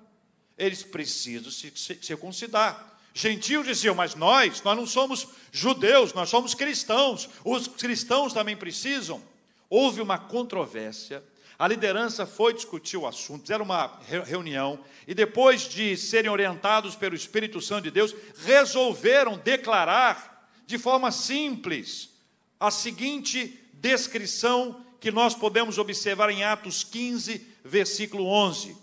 eles 0.56 0.82
precisam 0.82 1.50
se 1.50 1.70
circuncidar. 2.00 2.98
Gentios 3.12 3.66
diziam, 3.66 3.94
mas 3.94 4.14
nós, 4.14 4.62
nós 4.62 4.74
não 4.74 4.86
somos 4.86 5.28
judeus, 5.52 6.14
nós 6.14 6.30
somos 6.30 6.54
cristãos, 6.54 7.28
os 7.44 7.68
cristãos 7.68 8.32
também 8.32 8.56
precisam. 8.56 9.22
Houve 9.68 10.00
uma 10.00 10.16
controvérsia 10.16 11.22
a 11.58 11.68
liderança 11.68 12.26
foi 12.26 12.52
discutir 12.52 12.96
o 12.96 13.06
assunto, 13.06 13.42
fizeram 13.42 13.64
uma 13.64 13.98
reunião 14.24 14.80
e, 15.06 15.14
depois 15.14 15.62
de 15.62 15.96
serem 15.96 16.30
orientados 16.30 16.96
pelo 16.96 17.14
Espírito 17.14 17.60
Santo 17.60 17.84
de 17.84 17.90
Deus, 17.90 18.14
resolveram 18.44 19.38
declarar 19.38 20.50
de 20.66 20.78
forma 20.78 21.12
simples 21.12 22.10
a 22.58 22.70
seguinte 22.70 23.60
descrição 23.74 24.84
que 24.98 25.12
nós 25.12 25.34
podemos 25.34 25.78
observar 25.78 26.30
em 26.30 26.42
Atos 26.42 26.82
15, 26.82 27.46
versículo 27.64 28.26
11: 28.26 28.76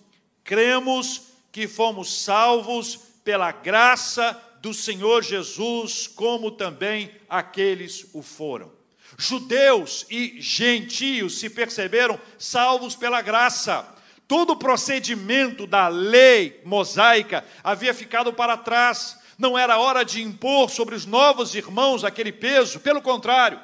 Cremos 0.44 1.24
que 1.52 1.68
fomos 1.68 2.24
salvos 2.24 2.96
pela 3.24 3.52
graça 3.52 4.40
do 4.62 4.74
Senhor 4.74 5.24
Jesus, 5.24 6.08
como 6.08 6.52
também 6.52 7.12
aqueles 7.28 8.08
o 8.14 8.22
foram 8.22 8.81
judeus 9.22 10.06
e 10.10 10.42
gentios 10.42 11.40
se 11.40 11.50
perceberam 11.50 12.20
salvos 12.40 12.96
pela 12.96 13.22
graça. 13.22 13.88
Todo 14.28 14.54
o 14.54 14.56
procedimento 14.56 15.68
da 15.68 15.88
lei 15.88 16.60
mosaica 16.66 17.46
havia 17.64 17.94
ficado 17.94 18.34
para 18.34 18.58
trás. 18.58 19.18
Não 19.38 19.58
era 19.58 19.78
hora 19.78 20.04
de 20.04 20.22
impor 20.22 20.70
sobre 20.70 20.96
os 20.96 21.06
novos 21.06 21.54
irmãos 21.54 22.04
aquele 22.04 22.32
peso, 22.32 22.80
pelo 22.80 23.02
contrário, 23.02 23.60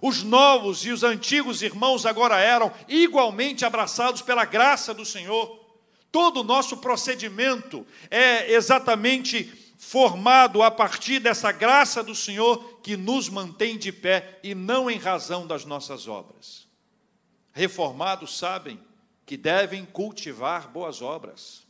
os 0.00 0.22
novos 0.22 0.84
e 0.84 0.90
os 0.90 1.02
antigos 1.04 1.62
irmãos 1.62 2.06
agora 2.06 2.40
eram 2.40 2.72
igualmente 2.88 3.64
abraçados 3.64 4.22
pela 4.22 4.44
graça 4.44 4.94
do 4.94 5.04
Senhor. 5.04 5.60
Todo 6.10 6.40
o 6.40 6.44
nosso 6.44 6.78
procedimento 6.78 7.86
é 8.10 8.52
exatamente 8.52 9.61
formado 9.84 10.62
a 10.62 10.70
partir 10.70 11.18
dessa 11.18 11.50
graça 11.50 12.04
do 12.04 12.14
Senhor 12.14 12.78
que 12.84 12.96
nos 12.96 13.28
mantém 13.28 13.76
de 13.76 13.90
pé 13.90 14.38
e 14.40 14.54
não 14.54 14.88
em 14.88 14.96
razão 14.96 15.44
das 15.44 15.64
nossas 15.64 16.06
obras. 16.06 16.68
Reformados 17.52 18.38
sabem 18.38 18.80
que 19.26 19.36
devem 19.36 19.84
cultivar 19.84 20.68
boas 20.68 21.02
obras, 21.02 21.66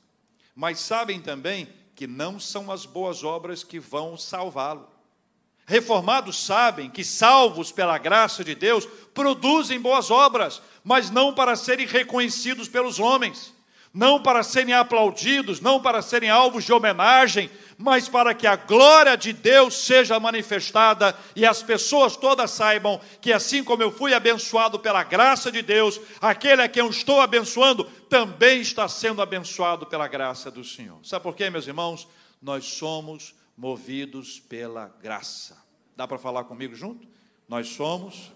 mas 0.54 0.78
sabem 0.78 1.22
também 1.22 1.72
que 1.94 2.06
não 2.06 2.38
são 2.38 2.70
as 2.70 2.84
boas 2.84 3.24
obras 3.24 3.64
que 3.64 3.80
vão 3.80 4.14
salvá-lo. 4.14 4.86
Reformados 5.64 6.44
sabem 6.44 6.90
que, 6.90 7.02
salvos 7.02 7.72
pela 7.72 7.96
graça 7.96 8.44
de 8.44 8.54
Deus, 8.54 8.86
produzem 9.14 9.80
boas 9.80 10.10
obras, 10.10 10.60
mas 10.84 11.10
não 11.10 11.32
para 11.32 11.56
serem 11.56 11.86
reconhecidos 11.86 12.68
pelos 12.68 13.00
homens, 13.00 13.54
não 13.92 14.22
para 14.22 14.42
serem 14.42 14.74
aplaudidos, 14.74 15.60
não 15.60 15.80
para 15.80 16.00
serem 16.02 16.30
alvos 16.30 16.64
de 16.64 16.72
homenagem, 16.72 17.50
mas 17.82 18.08
para 18.08 18.32
que 18.32 18.46
a 18.46 18.54
glória 18.54 19.16
de 19.16 19.32
Deus 19.32 19.74
seja 19.74 20.20
manifestada 20.20 21.18
e 21.34 21.44
as 21.44 21.64
pessoas 21.64 22.16
todas 22.16 22.52
saibam 22.52 23.00
que, 23.20 23.32
assim 23.32 23.64
como 23.64 23.82
eu 23.82 23.90
fui 23.90 24.14
abençoado 24.14 24.78
pela 24.78 25.02
graça 25.02 25.50
de 25.50 25.62
Deus, 25.62 26.00
aquele 26.20 26.62
a 26.62 26.68
quem 26.68 26.80
eu 26.84 26.88
estou 26.88 27.20
abençoando 27.20 27.82
também 28.08 28.60
está 28.60 28.86
sendo 28.86 29.20
abençoado 29.20 29.84
pela 29.84 30.06
graça 30.06 30.48
do 30.48 30.62
Senhor. 30.62 31.00
Sabe 31.02 31.24
por 31.24 31.34
quê, 31.34 31.50
meus 31.50 31.66
irmãos? 31.66 32.06
Nós 32.40 32.64
somos 32.66 33.34
movidos 33.56 34.38
pela 34.38 34.86
graça. 35.02 35.60
Dá 35.96 36.06
para 36.06 36.18
falar 36.18 36.44
comigo 36.44 36.76
junto? 36.76 37.08
Nós 37.48 37.66
somos 37.66 38.30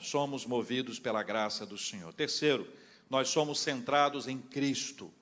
somos 0.00 0.44
movidos 0.44 0.98
pela 0.98 1.22
graça 1.22 1.64
do 1.64 1.78
Senhor. 1.78 2.12
Terceiro, 2.12 2.66
nós 3.08 3.28
somos 3.28 3.60
centrados 3.60 4.26
em 4.26 4.38
Cristo. 4.38 5.12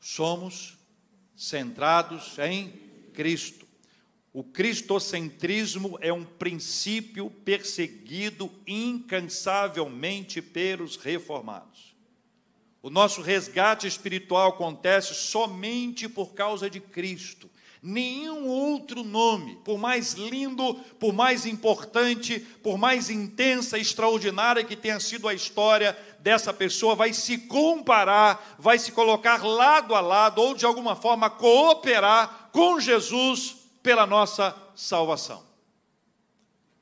Somos 0.00 0.79
centrados 1.40 2.38
em 2.38 2.68
Cristo. 3.14 3.66
O 4.30 4.44
cristocentrismo 4.44 5.98
é 6.02 6.12
um 6.12 6.22
princípio 6.22 7.30
perseguido 7.30 8.52
incansavelmente 8.66 10.42
pelos 10.42 10.96
reformados. 10.96 11.96
O 12.82 12.90
nosso 12.90 13.22
resgate 13.22 13.86
espiritual 13.86 14.50
acontece 14.50 15.14
somente 15.14 16.08
por 16.10 16.34
causa 16.34 16.68
de 16.68 16.78
Cristo. 16.78 17.49
Nenhum 17.82 18.46
outro 18.46 19.02
nome, 19.02 19.56
por 19.64 19.78
mais 19.78 20.12
lindo, 20.12 20.74
por 20.98 21.14
mais 21.14 21.46
importante, 21.46 22.38
por 22.62 22.76
mais 22.76 23.08
intensa, 23.08 23.78
extraordinária 23.78 24.62
que 24.62 24.76
tenha 24.76 25.00
sido 25.00 25.26
a 25.26 25.32
história 25.32 25.96
dessa 26.18 26.52
pessoa, 26.52 26.94
vai 26.94 27.14
se 27.14 27.38
comparar, 27.38 28.56
vai 28.58 28.78
se 28.78 28.92
colocar 28.92 29.42
lado 29.42 29.94
a 29.94 30.00
lado, 30.00 30.42
ou 30.42 30.54
de 30.54 30.66
alguma 30.66 30.94
forma 30.94 31.30
cooperar 31.30 32.50
com 32.52 32.78
Jesus 32.78 33.56
pela 33.82 34.06
nossa 34.06 34.54
salvação. 34.74 35.42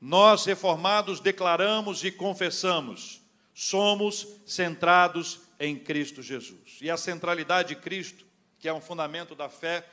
Nós, 0.01 0.43
reformados, 0.43 1.21
declaramos 1.21 2.03
e 2.03 2.11
confessamos, 2.11 3.21
somos 3.53 4.27
centrados 4.45 5.41
em 5.57 5.77
Cristo 5.77 6.21
Jesus. 6.21 6.77
E 6.81 6.89
a 6.89 6.97
centralidade 6.97 7.69
de 7.69 7.81
Cristo, 7.81 8.25
que 8.57 8.67
é 8.67 8.73
um 8.73 8.81
fundamento 8.81 9.33
da 9.33 9.47
fé, 9.47 9.85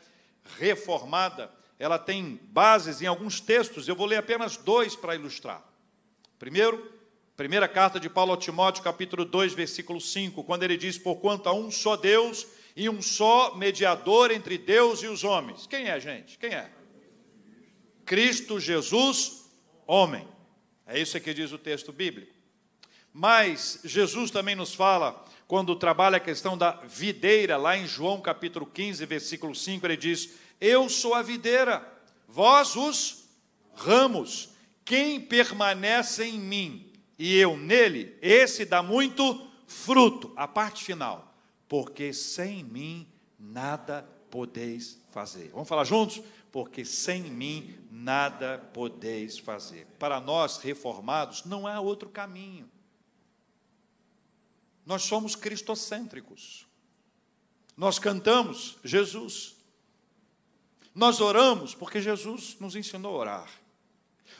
reformada, 0.58 1.50
ela 1.78 1.98
tem 1.98 2.40
bases 2.44 3.02
em 3.02 3.06
alguns 3.06 3.40
textos, 3.40 3.86
eu 3.86 3.94
vou 3.94 4.06
ler 4.06 4.16
apenas 4.16 4.56
dois 4.56 4.96
para 4.96 5.14
ilustrar. 5.14 5.62
Primeiro, 6.38 6.92
primeira 7.36 7.68
carta 7.68 8.00
de 8.00 8.08
Paulo 8.08 8.32
a 8.32 8.36
Timóteo, 8.36 8.82
capítulo 8.82 9.24
2, 9.24 9.54
versículo 9.54 10.00
5, 10.00 10.42
quando 10.44 10.62
ele 10.62 10.76
diz: 10.76 10.96
Porquanto 10.96 11.48
há 11.48 11.52
um 11.52 11.70
só 11.70 11.96
Deus 11.96 12.46
e 12.74 12.88
um 12.88 13.00
só 13.02 13.54
mediador 13.54 14.30
entre 14.30 14.58
Deus 14.58 15.02
e 15.02 15.06
os 15.06 15.24
homens. 15.24 15.66
Quem 15.66 15.88
é, 15.88 15.98
gente? 15.98 16.38
Quem 16.38 16.54
é? 16.54 16.70
Cristo 18.04 18.60
Jesus, 18.60 19.50
homem. 19.86 20.26
É 20.86 20.98
isso 20.98 21.18
que 21.20 21.34
diz 21.34 21.52
o 21.52 21.58
texto 21.58 21.92
bíblico. 21.92 22.32
Mas 23.12 23.80
Jesus 23.82 24.30
também 24.30 24.54
nos 24.54 24.74
fala 24.74 25.24
quando 25.46 25.76
trabalha 25.76 26.16
a 26.16 26.20
questão 26.20 26.58
da 26.58 26.72
videira, 26.86 27.56
lá 27.56 27.76
em 27.76 27.86
João 27.86 28.20
capítulo 28.20 28.66
15, 28.66 29.06
versículo 29.06 29.54
5, 29.54 29.86
ele 29.86 29.96
diz: 29.96 30.30
Eu 30.60 30.88
sou 30.88 31.14
a 31.14 31.22
videira, 31.22 31.86
vós 32.28 32.74
os 32.74 33.24
ramos. 33.74 34.50
Quem 34.84 35.20
permanece 35.20 36.24
em 36.24 36.38
mim 36.38 36.92
e 37.18 37.36
eu 37.36 37.56
nele, 37.56 38.16
esse 38.20 38.64
dá 38.64 38.82
muito 38.82 39.46
fruto. 39.66 40.32
A 40.36 40.46
parte 40.46 40.84
final. 40.84 41.34
Porque 41.68 42.12
sem 42.12 42.62
mim 42.62 43.06
nada 43.38 44.06
podeis 44.30 45.00
fazer. 45.10 45.50
Vamos 45.52 45.68
falar 45.68 45.84
juntos? 45.84 46.22
Porque 46.52 46.84
sem 46.84 47.22
mim 47.22 47.74
nada 47.90 48.58
podeis 48.72 49.38
fazer. 49.38 49.86
Para 49.98 50.20
nós 50.20 50.58
reformados, 50.58 51.44
não 51.44 51.66
há 51.66 51.80
outro 51.80 52.08
caminho. 52.08 52.70
Nós 54.86 55.02
somos 55.02 55.34
cristocêntricos. 55.34 56.64
Nós 57.76 57.98
cantamos 57.98 58.78
Jesus. 58.84 59.56
Nós 60.94 61.20
oramos 61.20 61.74
porque 61.74 62.00
Jesus 62.00 62.56
nos 62.60 62.76
ensinou 62.76 63.16
a 63.16 63.18
orar. 63.18 63.50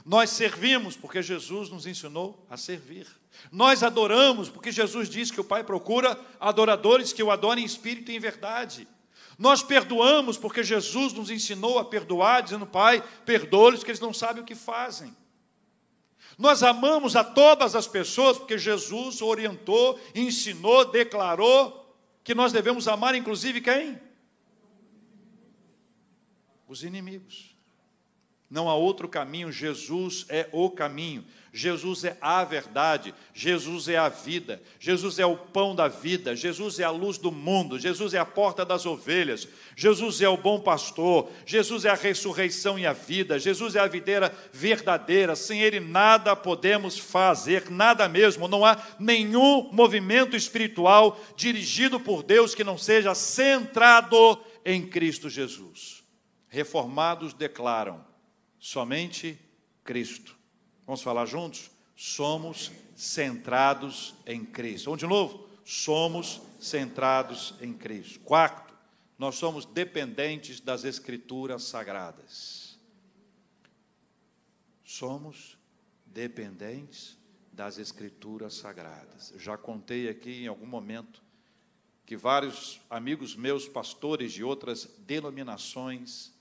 Nós 0.04 0.30
servimos 0.30 0.96
porque 0.96 1.20
Jesus 1.20 1.68
nos 1.68 1.84
ensinou 1.84 2.46
a 2.48 2.56
servir. 2.56 3.08
Nós 3.50 3.82
adoramos 3.82 4.48
porque 4.48 4.70
Jesus 4.70 5.10
diz 5.10 5.32
que 5.32 5.40
o 5.40 5.44
Pai 5.44 5.64
procura 5.64 6.18
adoradores 6.38 7.12
que 7.12 7.22
o 7.22 7.30
adorem 7.30 7.64
em 7.64 7.66
espírito 7.66 8.12
e 8.12 8.16
em 8.16 8.20
verdade. 8.20 8.86
Nós 9.36 9.62
perdoamos 9.62 10.38
porque 10.38 10.62
Jesus 10.62 11.12
nos 11.12 11.28
ensinou 11.28 11.78
a 11.78 11.84
perdoar, 11.84 12.42
dizendo, 12.42 12.66
Pai, 12.66 13.02
perdoa-lhes 13.26 13.82
que 13.82 13.90
eles 13.90 14.00
não 14.00 14.14
sabem 14.14 14.42
o 14.42 14.46
que 14.46 14.54
fazem. 14.54 15.14
Nós 16.38 16.62
amamos 16.62 17.16
a 17.16 17.24
todas 17.24 17.74
as 17.74 17.86
pessoas 17.86 18.36
porque 18.36 18.58
Jesus 18.58 19.22
orientou, 19.22 19.98
ensinou, 20.14 20.84
declarou 20.84 21.94
que 22.22 22.34
nós 22.34 22.52
devemos 22.52 22.86
amar, 22.88 23.14
inclusive 23.14 23.60
quem? 23.60 23.98
Os 26.68 26.82
inimigos. 26.82 27.56
Não 28.50 28.68
há 28.68 28.74
outro 28.74 29.08
caminho, 29.08 29.50
Jesus 29.50 30.26
é 30.28 30.48
o 30.52 30.70
caminho. 30.70 31.24
Jesus 31.56 32.04
é 32.04 32.18
a 32.20 32.44
verdade, 32.44 33.14
Jesus 33.32 33.88
é 33.88 33.96
a 33.96 34.10
vida, 34.10 34.62
Jesus 34.78 35.18
é 35.18 35.24
o 35.24 35.38
pão 35.38 35.74
da 35.74 35.88
vida, 35.88 36.36
Jesus 36.36 36.78
é 36.78 36.84
a 36.84 36.90
luz 36.90 37.16
do 37.16 37.32
mundo, 37.32 37.78
Jesus 37.78 38.12
é 38.12 38.18
a 38.18 38.26
porta 38.26 38.62
das 38.62 38.84
ovelhas, 38.84 39.48
Jesus 39.74 40.20
é 40.20 40.28
o 40.28 40.36
bom 40.36 40.60
pastor, 40.60 41.30
Jesus 41.46 41.86
é 41.86 41.88
a 41.88 41.94
ressurreição 41.94 42.78
e 42.78 42.84
a 42.84 42.92
vida, 42.92 43.38
Jesus 43.38 43.74
é 43.74 43.80
a 43.80 43.86
videira 43.86 44.36
verdadeira, 44.52 45.34
sem 45.34 45.62
Ele 45.62 45.80
nada 45.80 46.36
podemos 46.36 46.98
fazer, 46.98 47.70
nada 47.70 48.06
mesmo, 48.06 48.46
não 48.46 48.62
há 48.62 48.76
nenhum 48.98 49.70
movimento 49.72 50.36
espiritual 50.36 51.18
dirigido 51.36 51.98
por 51.98 52.22
Deus 52.22 52.54
que 52.54 52.62
não 52.62 52.76
seja 52.76 53.14
centrado 53.14 54.38
em 54.62 54.86
Cristo 54.86 55.30
Jesus. 55.30 56.04
Reformados 56.48 57.32
declaram: 57.32 58.04
somente 58.58 59.38
Cristo. 59.82 60.35
Vamos 60.86 61.02
falar 61.02 61.26
juntos? 61.26 61.70
Somos 61.96 62.70
centrados 62.94 64.14
em 64.24 64.44
Cristo. 64.44 64.86
Vamos 64.86 65.00
de 65.00 65.06
novo? 65.06 65.48
Somos 65.64 66.40
centrados 66.60 67.54
em 67.60 67.72
Cristo. 67.72 68.20
Quarto, 68.20 68.72
nós 69.18 69.34
somos 69.34 69.64
dependentes 69.64 70.60
das 70.60 70.84
Escrituras 70.84 71.64
sagradas. 71.64 72.78
Somos 74.84 75.58
dependentes 76.04 77.18
das 77.52 77.78
Escrituras 77.78 78.54
sagradas. 78.54 79.32
Já 79.36 79.56
contei 79.56 80.08
aqui 80.08 80.44
em 80.44 80.46
algum 80.46 80.66
momento 80.66 81.22
que 82.04 82.16
vários 82.16 82.80
amigos 82.88 83.34
meus, 83.34 83.66
pastores 83.66 84.32
de 84.32 84.44
outras 84.44 84.84
denominações, 85.00 86.32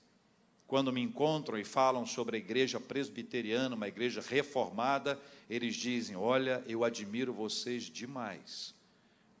quando 0.66 0.92
me 0.92 1.00
encontram 1.00 1.58
e 1.58 1.64
falam 1.64 2.04
sobre 2.04 2.36
a 2.36 2.38
igreja 2.38 2.80
presbiteriana, 2.80 3.76
uma 3.76 3.88
igreja 3.88 4.20
reformada, 4.20 5.20
eles 5.48 5.76
dizem: 5.76 6.16
Olha, 6.16 6.62
eu 6.66 6.82
admiro 6.82 7.32
vocês 7.32 7.84
demais, 7.84 8.74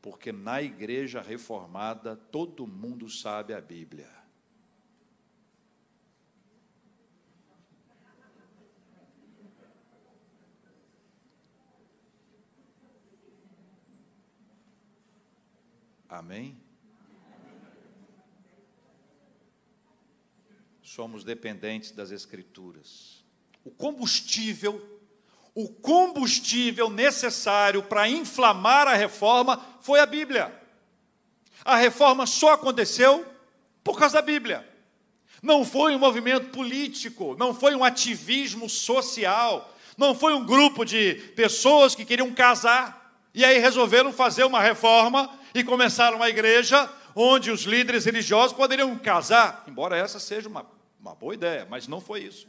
porque 0.00 0.30
na 0.30 0.62
igreja 0.62 1.20
reformada 1.20 2.16
todo 2.16 2.66
mundo 2.66 3.08
sabe 3.10 3.52
a 3.52 3.60
Bíblia. 3.60 4.14
Amém? 16.08 16.65
Somos 20.96 21.22
dependentes 21.22 21.90
das 21.90 22.10
Escrituras. 22.10 23.22
O 23.62 23.70
combustível, 23.70 24.82
o 25.54 25.68
combustível 25.68 26.88
necessário 26.88 27.82
para 27.82 28.08
inflamar 28.08 28.88
a 28.88 28.94
reforma 28.94 29.62
foi 29.82 30.00
a 30.00 30.06
Bíblia. 30.06 30.58
A 31.62 31.76
reforma 31.76 32.24
só 32.24 32.54
aconteceu 32.54 33.26
por 33.84 33.98
causa 33.98 34.14
da 34.14 34.22
Bíblia. 34.22 34.66
Não 35.42 35.66
foi 35.66 35.94
um 35.94 35.98
movimento 35.98 36.48
político, 36.48 37.36
não 37.38 37.52
foi 37.52 37.74
um 37.74 37.84
ativismo 37.84 38.66
social, 38.66 39.76
não 39.98 40.14
foi 40.14 40.32
um 40.32 40.46
grupo 40.46 40.82
de 40.82 41.16
pessoas 41.36 41.94
que 41.94 42.06
queriam 42.06 42.32
casar 42.32 43.20
e 43.34 43.44
aí 43.44 43.58
resolveram 43.58 44.14
fazer 44.14 44.44
uma 44.44 44.62
reforma 44.62 45.28
e 45.54 45.62
começaram 45.62 46.16
uma 46.16 46.30
igreja 46.30 46.90
onde 47.14 47.50
os 47.50 47.64
líderes 47.64 48.06
religiosos 48.06 48.56
poderiam 48.56 48.96
casar, 48.96 49.62
embora 49.68 49.94
essa 49.94 50.18
seja 50.18 50.48
uma 50.48 50.75
uma 51.06 51.14
boa 51.14 51.34
ideia, 51.34 51.66
mas 51.70 51.86
não 51.86 52.00
foi 52.00 52.22
isso. 52.24 52.48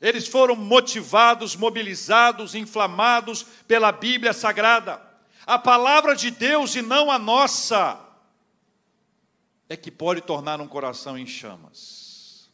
Eles 0.00 0.26
foram 0.26 0.56
motivados, 0.56 1.54
mobilizados, 1.54 2.54
inflamados 2.54 3.44
pela 3.68 3.92
Bíblia 3.92 4.32
Sagrada. 4.32 5.00
A 5.46 5.58
palavra 5.58 6.16
de 6.16 6.30
Deus 6.30 6.74
e 6.74 6.82
não 6.82 7.10
a 7.10 7.18
nossa 7.18 8.00
é 9.68 9.76
que 9.76 9.90
pode 9.90 10.22
tornar 10.22 10.60
um 10.60 10.66
coração 10.66 11.16
em 11.16 11.26
chamas. 11.26 12.50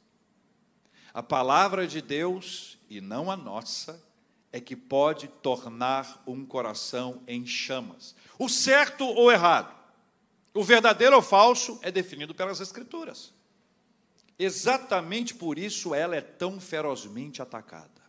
A 1.15 1.23
palavra 1.23 1.87
de 1.87 2.03
Deus 2.03 2.79
e 2.91 3.01
não 3.01 3.31
a 3.31 3.37
nossa 3.37 4.05
é 4.53 4.61
que 4.61 4.77
pode 4.77 5.29
tornar 5.29 6.23
um 6.27 6.45
coração 6.45 7.23
em 7.27 7.47
chamas. 7.47 8.15
O 8.39 8.49
certo 8.49 9.07
ou 9.07 9.31
errado, 9.31 9.75
o 10.53 10.65
verdadeiro 10.65 11.17
ou 11.17 11.23
falso 11.23 11.79
é 11.83 11.91
definido 11.91 12.35
pelas 12.35 12.61
Escrituras. 12.61 13.36
Exatamente 14.39 15.35
por 15.35 15.59
isso 15.59 15.95
ela 15.95 16.15
é 16.15 16.21
tão 16.21 16.61
ferozmente 16.61 17.41
atacada. 17.41 18.03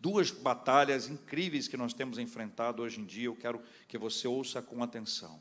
Duas 0.00 0.32
batalhas 0.32 1.08
incríveis 1.08 1.68
que 1.68 1.76
nós 1.76 1.94
temos 1.94 2.18
enfrentado 2.18 2.82
hoje 2.82 3.00
em 3.00 3.04
dia, 3.04 3.26
eu 3.26 3.36
quero 3.36 3.62
que 3.86 3.96
você 3.96 4.26
ouça 4.26 4.60
com 4.60 4.82
atenção. 4.82 5.40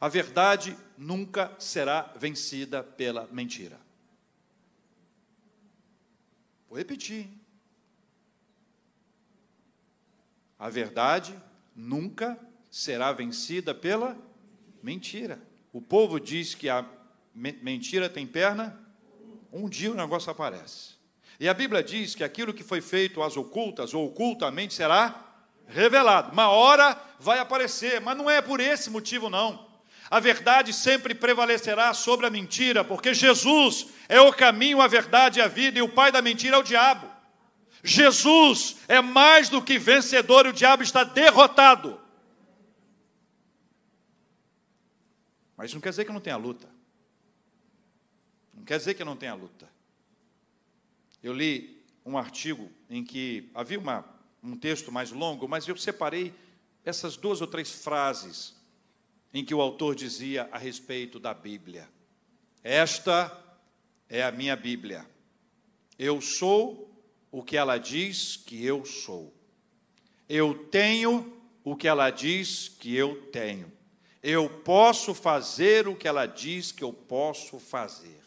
A 0.00 0.08
verdade 0.08 0.76
nunca 0.96 1.54
será 1.58 2.02
vencida 2.16 2.82
pela 2.82 3.26
mentira. 3.26 3.78
Vou 6.68 6.78
repetir. 6.78 7.28
A 10.58 10.70
verdade 10.70 11.38
nunca 11.74 12.38
será 12.70 13.12
vencida 13.12 13.74
pela 13.74 14.16
mentira. 14.82 15.38
O 15.70 15.82
povo 15.82 16.18
diz 16.18 16.54
que 16.54 16.70
a 16.70 16.88
mentira 17.34 18.08
tem 18.08 18.26
perna 18.26 18.85
um 19.52 19.68
dia 19.68 19.90
o 19.90 19.94
negócio 19.94 20.30
aparece. 20.30 20.96
E 21.38 21.48
a 21.48 21.54
Bíblia 21.54 21.82
diz 21.82 22.14
que 22.14 22.24
aquilo 22.24 22.54
que 22.54 22.64
foi 22.64 22.80
feito 22.80 23.22
às 23.22 23.36
ocultas 23.36 23.92
ou 23.92 24.06
ocultamente 24.06 24.74
será 24.74 25.14
revelado. 25.66 26.32
Uma 26.32 26.48
hora 26.48 26.98
vai 27.18 27.38
aparecer, 27.38 28.00
mas 28.00 28.16
não 28.16 28.30
é 28.30 28.40
por 28.40 28.60
esse 28.60 28.88
motivo, 28.88 29.28
não. 29.28 29.66
A 30.10 30.20
verdade 30.20 30.72
sempre 30.72 31.14
prevalecerá 31.14 31.92
sobre 31.92 32.26
a 32.26 32.30
mentira, 32.30 32.84
porque 32.84 33.12
Jesus 33.12 33.88
é 34.08 34.20
o 34.20 34.32
caminho, 34.32 34.80
a 34.80 34.86
verdade 34.86 35.40
e 35.40 35.42
a 35.42 35.48
vida, 35.48 35.78
e 35.78 35.82
o 35.82 35.88
pai 35.88 36.12
da 36.12 36.22
mentira 36.22 36.56
é 36.56 36.58
o 36.58 36.62
diabo. 36.62 37.10
Jesus 37.82 38.76
é 38.88 39.00
mais 39.00 39.48
do 39.48 39.60
que 39.60 39.78
vencedor 39.78 40.46
e 40.46 40.50
o 40.50 40.52
diabo 40.52 40.82
está 40.82 41.04
derrotado. 41.04 42.00
Mas 45.56 45.66
isso 45.66 45.76
não 45.76 45.82
quer 45.82 45.90
dizer 45.90 46.04
que 46.04 46.12
não 46.12 46.20
tenha 46.20 46.36
luta 46.36 46.75
quer 48.66 48.78
dizer 48.78 48.94
que 48.94 49.04
não 49.04 49.16
tenha 49.16 49.34
luta. 49.34 49.68
Eu 51.22 51.32
li 51.32 51.82
um 52.04 52.18
artigo 52.18 52.70
em 52.90 53.02
que 53.04 53.50
havia 53.54 53.78
uma, 53.78 54.04
um 54.42 54.56
texto 54.56 54.92
mais 54.92 55.10
longo, 55.10 55.48
mas 55.48 55.66
eu 55.66 55.76
separei 55.76 56.34
essas 56.84 57.16
duas 57.16 57.40
ou 57.40 57.46
três 57.46 57.70
frases 57.70 58.54
em 59.32 59.44
que 59.44 59.54
o 59.54 59.60
autor 59.60 59.94
dizia 59.94 60.48
a 60.52 60.58
respeito 60.58 61.18
da 61.18 61.34
Bíblia. 61.34 61.88
Esta 62.62 63.36
é 64.08 64.22
a 64.22 64.32
minha 64.32 64.56
Bíblia. 64.56 65.06
Eu 65.98 66.20
sou 66.20 66.90
o 67.30 67.42
que 67.42 67.56
ela 67.56 67.78
diz 67.78 68.36
que 68.36 68.64
eu 68.64 68.84
sou. 68.84 69.34
Eu 70.28 70.66
tenho 70.68 71.40
o 71.64 71.76
que 71.76 71.88
ela 71.88 72.10
diz 72.10 72.68
que 72.68 72.94
eu 72.94 73.30
tenho. 73.30 73.72
Eu 74.22 74.48
posso 74.48 75.14
fazer 75.14 75.86
o 75.86 75.94
que 75.96 76.08
ela 76.08 76.26
diz 76.26 76.72
que 76.72 76.82
eu 76.82 76.92
posso 76.92 77.58
fazer. 77.58 78.25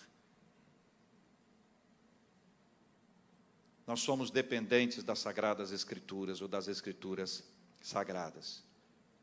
Nós 3.90 4.02
somos 4.02 4.30
dependentes 4.30 5.04
das 5.04 5.18
sagradas 5.18 5.72
escrituras 5.72 6.44
ou 6.44 6.48
das 6.48 6.68
escrituras 6.68 7.44
sagradas. 7.82 8.64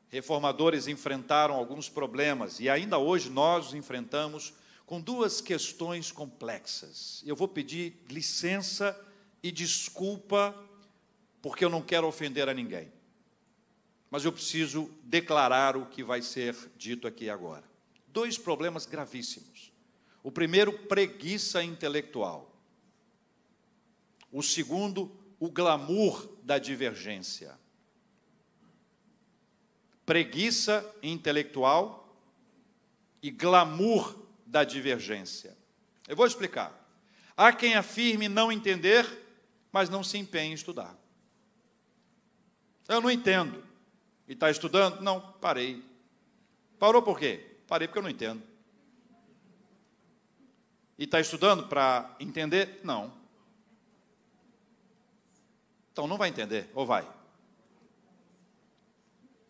Reformadores 0.09 0.88
enfrentaram 0.88 1.55
alguns 1.55 1.88
problemas 1.88 2.59
e 2.59 2.68
ainda 2.68 2.98
hoje 2.98 3.31
nós 3.31 3.68
os 3.68 3.74
enfrentamos 3.74 4.55
com 4.85 5.00
duas 5.00 5.40
questões 5.40 6.11
complexas. 6.11 7.22
Eu 7.24 7.37
vou 7.37 7.46
pedir 7.46 7.94
licença 8.11 9.00
e 9.40 9.52
desculpa, 9.52 10.52
porque 11.40 11.64
eu 11.64 11.70
não 11.70 11.81
quero 11.81 12.09
ofender 12.09 12.48
a 12.48 12.55
ninguém. 12.55 12.90
Mas 14.11 14.24
eu 14.24 14.33
preciso 14.33 14.90
declarar 15.05 15.76
o 15.76 15.87
que 15.87 16.02
vai 16.02 16.20
ser 16.20 16.57
dito 16.76 17.07
aqui 17.07 17.31
agora. 17.31 17.62
Dois 18.09 18.37
problemas 18.37 18.85
gravíssimos. 18.85 19.70
O 20.24 20.33
primeiro, 20.33 20.72
preguiça 20.88 21.62
intelectual. 21.62 22.56
O 24.37 24.42
segundo, 24.42 25.11
o 25.40 25.51
glamour 25.51 26.29
da 26.42 26.59
divergência. 26.59 27.59
Preguiça 30.05 30.85
intelectual 31.03 32.14
e 33.22 33.31
glamour 33.31 34.14
da 34.44 34.62
divergência. 34.62 35.57
Eu 36.07 36.14
vou 36.14 36.27
explicar. 36.27 36.70
Há 37.35 37.51
quem 37.51 37.77
afirme 37.77 38.29
não 38.29 38.53
entender, 38.53 39.07
mas 39.72 39.88
não 39.88 40.05
se 40.05 40.18
empenhe 40.18 40.51
em 40.51 40.55
estudar. 40.55 40.94
Eu 42.88 43.01
não 43.01 43.11
entendo. 43.11 43.64
E 44.29 44.35
está 44.35 44.51
estudando? 44.51 45.01
Não, 45.01 45.18
parei. 45.40 45.83
Parou 46.79 47.01
por 47.01 47.18
quê? 47.18 47.57
Parei 47.66 47.88
porque 47.88 48.01
eu 48.01 48.03
não 48.03 48.11
entendo. 48.11 48.42
E 50.99 51.05
está 51.05 51.20
estudando 51.20 51.68
para 51.68 52.14
entender? 52.20 52.83
Não. 52.85 53.25
Então 55.96 56.06
não 56.06 56.18
vai 56.18 56.28
entender, 56.28 56.68
ou 56.74 56.85
vai? 56.85 57.09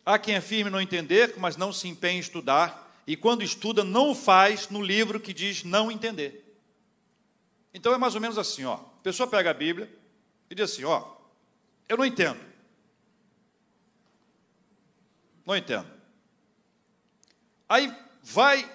Há 0.04 0.16
quem 0.16 0.36
afirme 0.36 0.70
não 0.70 0.80
entender, 0.80 1.34
mas 1.38 1.56
não 1.56 1.72
se 1.72 1.88
empenhe 1.88 2.18
em 2.18 2.20
estudar 2.20 3.02
e 3.04 3.16
quando 3.16 3.42
estuda, 3.42 3.82
não 3.82 4.10
o 4.10 4.14
faz 4.14 4.68
no 4.68 4.80
livro 4.80 5.18
que 5.18 5.34
diz 5.34 5.64
não 5.64 5.90
entender. 5.90 6.56
Então 7.74 7.92
é 7.92 7.98
mais 7.98 8.14
ou 8.14 8.20
menos 8.20 8.38
assim, 8.38 8.64
ó. 8.64 8.74
A 8.74 9.02
pessoa 9.02 9.28
pega 9.28 9.50
a 9.50 9.54
Bíblia 9.54 9.92
e 10.48 10.54
diz 10.54 10.70
assim, 10.70 10.84
ó, 10.84 11.16
eu 11.88 11.96
não 11.96 12.04
entendo. 12.04 12.38
Não 15.44 15.56
entendo. 15.56 15.90
Aí 17.68 17.92
vai 18.22 18.72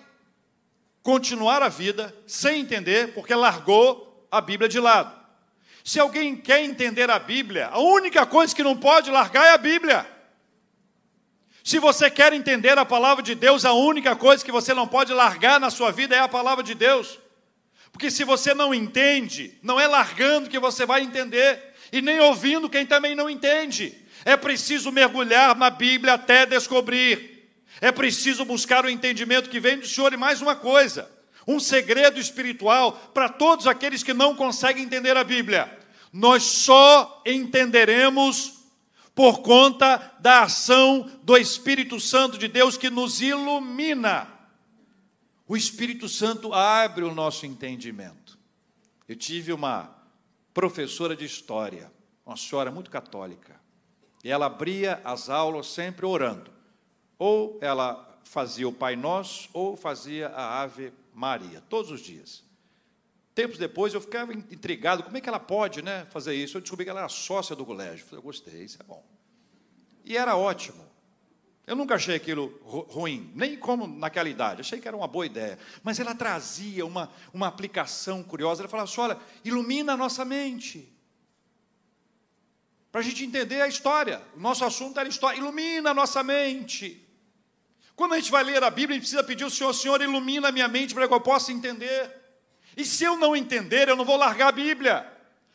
continuar 1.02 1.64
a 1.64 1.70
vida 1.70 2.14
sem 2.28 2.60
entender, 2.60 3.14
porque 3.14 3.34
largou 3.34 4.28
a 4.30 4.42
Bíblia 4.42 4.68
de 4.68 4.78
lado. 4.78 5.21
Se 5.84 6.00
alguém 6.00 6.36
quer 6.36 6.64
entender 6.64 7.10
a 7.10 7.20
Bíblia, 7.20 7.68
a 7.68 7.80
única 7.80 8.26
coisa 8.26 8.56
que 8.56 8.64
não 8.64 8.78
pode 8.78 9.10
largar 9.10 9.48
é 9.48 9.54
a 9.54 9.58
Bíblia. 9.58 10.08
Se 11.64 11.80
você 11.80 12.10
quer 12.10 12.34
entender 12.34 12.78
a 12.78 12.86
palavra 12.86 13.24
de 13.24 13.36
Deus, 13.36 13.66
a 13.66 13.74
única 13.74 14.16
coisa 14.16 14.44
que 14.44 14.52
você 14.52 14.74
não 14.74 14.88
pode 14.88 15.14
largar 15.14 15.60
na 15.60 15.70
sua 15.70 15.92
vida 15.92 16.16
é 16.16 16.20
a 16.20 16.28
palavra 16.28 16.64
de 16.64 16.74
Deus. 16.74 17.20
Porque 17.92 18.10
se 18.10 18.24
você 18.24 18.54
não 18.54 18.74
entende, 18.74 19.58
não 19.62 19.80
é 19.80 19.86
largando 19.86 20.50
que 20.50 20.58
você 20.58 20.86
vai 20.86 21.02
entender, 21.02 21.72
e 21.92 22.02
nem 22.02 22.20
ouvindo 22.20 22.70
quem 22.70 22.86
também 22.86 23.16
não 23.16 23.30
entende. 23.30 23.96
É 24.24 24.38
preciso 24.38 24.92
mergulhar 24.92 25.56
na 25.56 25.70
Bíblia 25.70 26.14
até 26.14 26.46
descobrir. 26.46 27.50
É 27.80 27.92
preciso 27.92 28.46
buscar 28.46 28.86
o 28.86 28.90
entendimento 28.90 29.50
que 29.50 29.60
vem 29.60 29.78
do 29.78 29.88
Senhor. 29.88 30.14
E 30.14 30.18
mais 30.18 30.42
uma 30.42 30.56
coisa: 30.56 31.12
um 31.48 31.60
segredo 31.60 32.20
espiritual 32.20 32.94
para 33.14 33.30
todos 33.30 33.68
aqueles 33.68 34.04
que 34.04 34.14
não 34.14 34.36
conseguem 34.36 34.84
entender 34.84 35.18
a 35.18 35.24
Bíblia. 35.24 35.80
Nós 36.12 36.44
só 36.44 37.22
entenderemos 37.26 38.62
por 39.14 39.42
conta 39.42 40.14
da 40.20 40.44
ação 40.44 41.10
do 41.24 41.38
Espírito 41.38 42.00
Santo 42.00 42.38
de 42.38 42.48
Deus 42.48 42.78
que 42.78 42.90
nos 42.90 43.22
ilumina. 43.22 44.28
O 45.48 45.58
Espírito 45.58 46.08
Santo 46.08 46.54
abre 46.54 47.04
o 47.04 47.14
nosso 47.14 47.46
entendimento. 47.46 48.38
Eu 49.08 49.16
tive 49.16 49.52
uma 49.52 49.94
professora 50.54 51.16
de 51.16 51.26
história, 51.26 51.92
uma 52.26 52.38
senhora 52.38 52.72
muito 52.72 52.90
católica, 52.90 53.60
e 54.24 54.30
ela 54.30 54.46
abria 54.46 55.02
as 55.04 55.30
aulas 55.30 55.68
sempre 55.68 56.06
orando. 56.06 56.52
Ou 57.18 57.58
ela 57.62 58.20
fazia 58.24 58.68
o 58.68 58.74
Pai 58.74 58.96
Nosso, 58.96 59.50
ou 59.54 59.76
fazia 59.76 60.30
a 60.30 60.62
Ave 60.62 60.94
Maria, 61.14 61.62
todos 61.70 61.92
os 61.92 62.02
dias. 62.02 62.44
Tempos 63.34 63.58
depois 63.58 63.94
eu 63.94 64.02
ficava 64.02 64.34
intrigado, 64.34 65.04
como 65.04 65.16
é 65.18 65.22
que 65.22 65.30
ela 65.30 65.40
pode 65.40 65.82
né, 65.82 66.06
fazer 66.10 66.36
isso? 66.36 66.58
Eu 66.58 66.62
descobri 66.62 66.86
que 66.86 66.90
ela 66.90 67.00
era 67.00 67.10
sócia 67.10 67.56
do 67.56 67.66
colégio. 67.66 68.06
Eu 68.12 68.22
gostei, 68.22 68.64
isso 68.64 68.78
é 68.80 68.84
bom. 68.84 69.04
E 70.04 70.18
era 70.18 70.36
ótimo. 70.36 70.92
Eu 71.66 71.76
nunca 71.76 71.96
achei 71.96 72.16
aquilo 72.16 72.60
ruim, 72.90 73.32
nem 73.36 73.56
como 73.56 73.88
naquela 73.88 74.28
idade, 74.28 74.62
achei 74.62 74.82
que 74.82 74.88
era 74.88 74.98
uma 74.98 75.08
boa 75.08 75.26
ideia. 75.26 75.58
Mas 75.84 76.00
ela 76.00 76.14
trazia 76.14 76.86
uma, 76.86 77.10
uma 77.34 77.48
aplicação 77.48 78.24
curiosa. 78.24 78.62
Ela 78.62 78.70
falava 78.70 78.90
assim: 78.90 79.00
olha, 79.00 79.18
ilumina 79.46 79.94
a 79.94 79.98
nossa 79.98 80.26
mente. 80.26 80.92
Para 82.92 83.00
a 83.00 83.04
gente 83.04 83.24
entender 83.24 83.62
a 83.62 83.68
história. 83.68 84.22
O 84.36 84.40
nosso 84.40 84.66
assunto 84.66 85.00
era 85.00 85.08
história. 85.08 85.38
Ilumina 85.38 85.92
a 85.92 85.94
nossa 85.94 86.22
mente. 86.22 87.08
Quando 88.02 88.14
a 88.14 88.20
gente 88.20 88.32
vai 88.32 88.44
ler 88.44 88.64
a 88.64 88.70
Bíblia, 88.72 88.96
a 88.96 89.00
gente 89.00 89.04
precisa 89.04 89.24
pedir 89.24 89.44
ao 89.44 89.52
Senhor: 89.52 89.72
Senhor, 89.76 90.02
ilumina 90.02 90.48
a 90.48 90.52
minha 90.52 90.68
mente 90.68 90.92
para 90.92 91.08
que 91.08 91.14
eu 91.14 91.22
possa 91.22 91.52
entender. 91.52 92.12
E 92.76 92.84
se 92.84 93.04
eu 93.04 93.16
não 93.16 93.36
entender, 93.36 93.88
eu 93.88 93.96
não 93.96 94.04
vou 94.04 94.18
largar 94.18 94.48
a 94.48 94.52
Bíblia. 94.52 95.08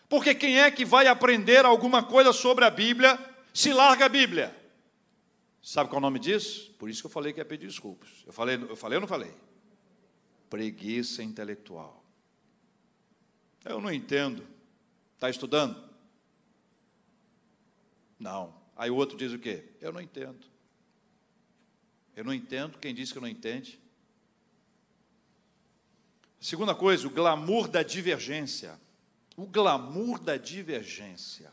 Porque 0.09 0.33
quem 0.33 0.61
é 0.61 0.71
que 0.71 0.85
vai 0.85 1.09
aprender 1.09 1.65
alguma 1.65 2.05
coisa 2.05 2.33
sobre 2.33 2.65
a 2.65 2.71
Bíblia 2.71 3.19
se 3.53 3.73
larga 3.73 4.05
a 4.05 4.09
Bíblia? 4.09 4.57
Sabe 5.61 5.91
qual 5.91 5.97
é 5.97 5.99
o 5.99 6.03
nome 6.03 6.21
disso? 6.21 6.71
Por 6.79 6.89
isso 6.89 7.03
que 7.03 7.07
eu 7.07 7.11
falei 7.11 7.33
que 7.33 7.41
ia 7.41 7.45
pedir 7.45 7.67
desculpas. 7.67 8.11
Eu 8.25 8.33
falei, 8.33 8.55
eu 8.55 8.77
falei 8.77 8.99
ou 8.99 9.01
não 9.01 9.09
falei? 9.09 9.35
Preguiça 10.49 11.25
intelectual. 11.25 12.05
Eu 13.65 13.81
não 13.81 13.93
entendo. 13.93 14.47
Está 15.17 15.29
estudando? 15.29 15.83
Não. 18.17 18.55
Aí 18.77 18.89
o 18.89 18.95
outro 18.95 19.19
diz 19.19 19.33
o 19.33 19.39
quê? 19.41 19.65
Eu 19.81 19.93
não 19.93 20.01
entendo. 20.01 20.55
Eu 22.17 22.25
não 22.25 22.33
entendo. 22.33 22.79
Quem 22.79 22.95
disse 22.95 23.13
que 23.13 23.21
não 23.21 23.29
entende? 23.29 23.79
Segunda 26.41 26.75
coisa, 26.75 27.07
o 27.07 27.11
glamour 27.11 27.69
da 27.69 27.83
divergência. 27.83 28.81
O 29.37 29.47
glamour 29.47 30.19
da 30.19 30.39
divergência. 30.39 31.53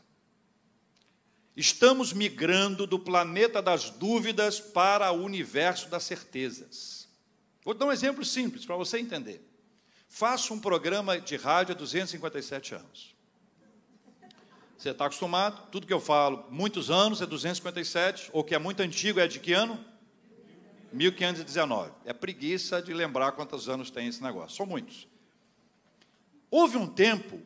Estamos 1.54 2.12
migrando 2.12 2.86
do 2.86 2.98
planeta 2.98 3.60
das 3.60 3.90
dúvidas 3.90 4.58
para 4.58 5.12
o 5.12 5.22
universo 5.22 5.88
das 5.88 6.02
certezas. 6.04 7.08
Vou 7.62 7.74
dar 7.74 7.86
um 7.86 7.92
exemplo 7.92 8.24
simples 8.24 8.64
para 8.64 8.76
você 8.76 8.98
entender. 8.98 9.46
Faço 10.08 10.54
um 10.54 10.60
programa 10.60 11.20
de 11.20 11.36
rádio 11.36 11.74
há 11.74 11.78
257 11.78 12.74
anos. 12.74 13.14
Você 14.76 14.90
está 14.90 15.06
acostumado, 15.06 15.68
tudo 15.70 15.86
que 15.86 15.92
eu 15.92 16.00
falo, 16.00 16.46
muitos 16.50 16.90
anos 16.90 17.20
é 17.20 17.26
257, 17.26 18.30
ou 18.32 18.42
que 18.42 18.54
é 18.54 18.58
muito 18.58 18.80
antigo 18.80 19.20
é 19.20 19.26
de 19.26 19.38
que 19.38 19.52
ano? 19.52 19.82
1519. 20.94 21.92
É 22.04 22.12
preguiça 22.12 22.80
de 22.80 22.94
lembrar 22.94 23.32
quantos 23.32 23.68
anos 23.68 23.90
tem 23.90 24.06
esse 24.06 24.22
negócio. 24.22 24.56
São 24.56 24.66
muitos. 24.66 25.08
Houve 26.50 26.76
um 26.76 26.86
tempo, 26.86 27.42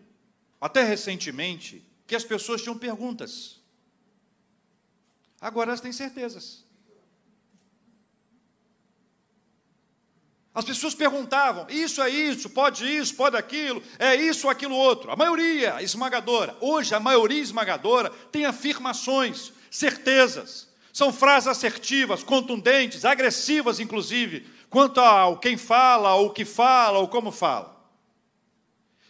até 0.61 0.83
recentemente, 0.83 1.85
que 2.07 2.15
as 2.15 2.25
pessoas 2.25 2.63
tinham 2.63 2.79
perguntas. 2.79 3.61
Agora 5.41 5.71
elas 5.71 5.81
têm 5.81 5.93
certezas. 5.93 6.65
As 10.53 10.65
pessoas 10.65 10.95
perguntavam: 10.95 11.67
isso 11.71 12.03
é 12.03 12.11
isso, 12.11 12.51
pode 12.51 12.85
isso, 12.85 13.15
pode 13.15 13.37
aquilo, 13.37 13.83
é 13.99 14.15
isso 14.17 14.49
aquilo 14.49 14.75
outro. 14.75 15.11
A 15.11 15.17
maioria 15.17 15.81
esmagadora, 15.83 16.57
hoje 16.61 16.95
a 16.95 17.01
maioria 17.01 17.41
esmagadora 17.41 18.11
tem 18.33 18.45
afirmações, 18.45 19.53
certezas. 19.71 20.68
São 20.99 21.13
frases 21.13 21.47
assertivas, 21.47 22.25
contundentes, 22.25 23.05
agressivas, 23.05 23.79
inclusive, 23.79 24.45
quanto 24.69 24.99
ao 24.99 25.39
quem 25.39 25.57
fala, 25.57 26.17
ou 26.17 26.27
o 26.27 26.31
que 26.31 26.45
fala, 26.45 26.99
ou 26.99 27.07
como 27.07 27.31
fala. 27.31 27.81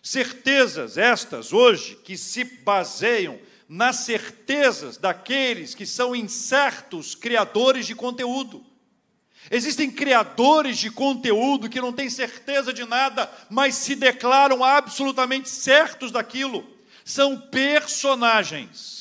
Certezas 0.02 0.98
estas 0.98 1.50
hoje 1.50 1.96
que 2.04 2.14
se 2.18 2.44
baseiam 2.44 3.38
nas 3.66 3.96
certezas 4.00 4.98
daqueles 4.98 5.74
que 5.74 5.86
são 5.86 6.14
incertos 6.14 7.14
criadores 7.14 7.86
de 7.86 7.94
conteúdo. 7.94 8.62
Existem 9.50 9.90
criadores 9.90 10.76
de 10.76 10.90
conteúdo 10.90 11.70
que 11.70 11.80
não 11.80 11.94
têm 11.94 12.10
certeza 12.10 12.70
de 12.70 12.84
nada, 12.84 13.32
mas 13.48 13.76
se 13.76 13.94
declaram 13.94 14.62
absolutamente 14.62 15.48
certos 15.48 16.12
daquilo. 16.12 16.68
São 17.02 17.40
personagens 17.40 18.97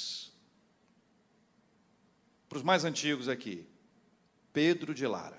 para 2.47 2.57
os 2.57 2.63
mais 2.63 2.85
antigos 2.85 3.27
aqui, 3.27 3.67
Pedro 4.53 4.93
de 4.93 5.05
Lara. 5.05 5.37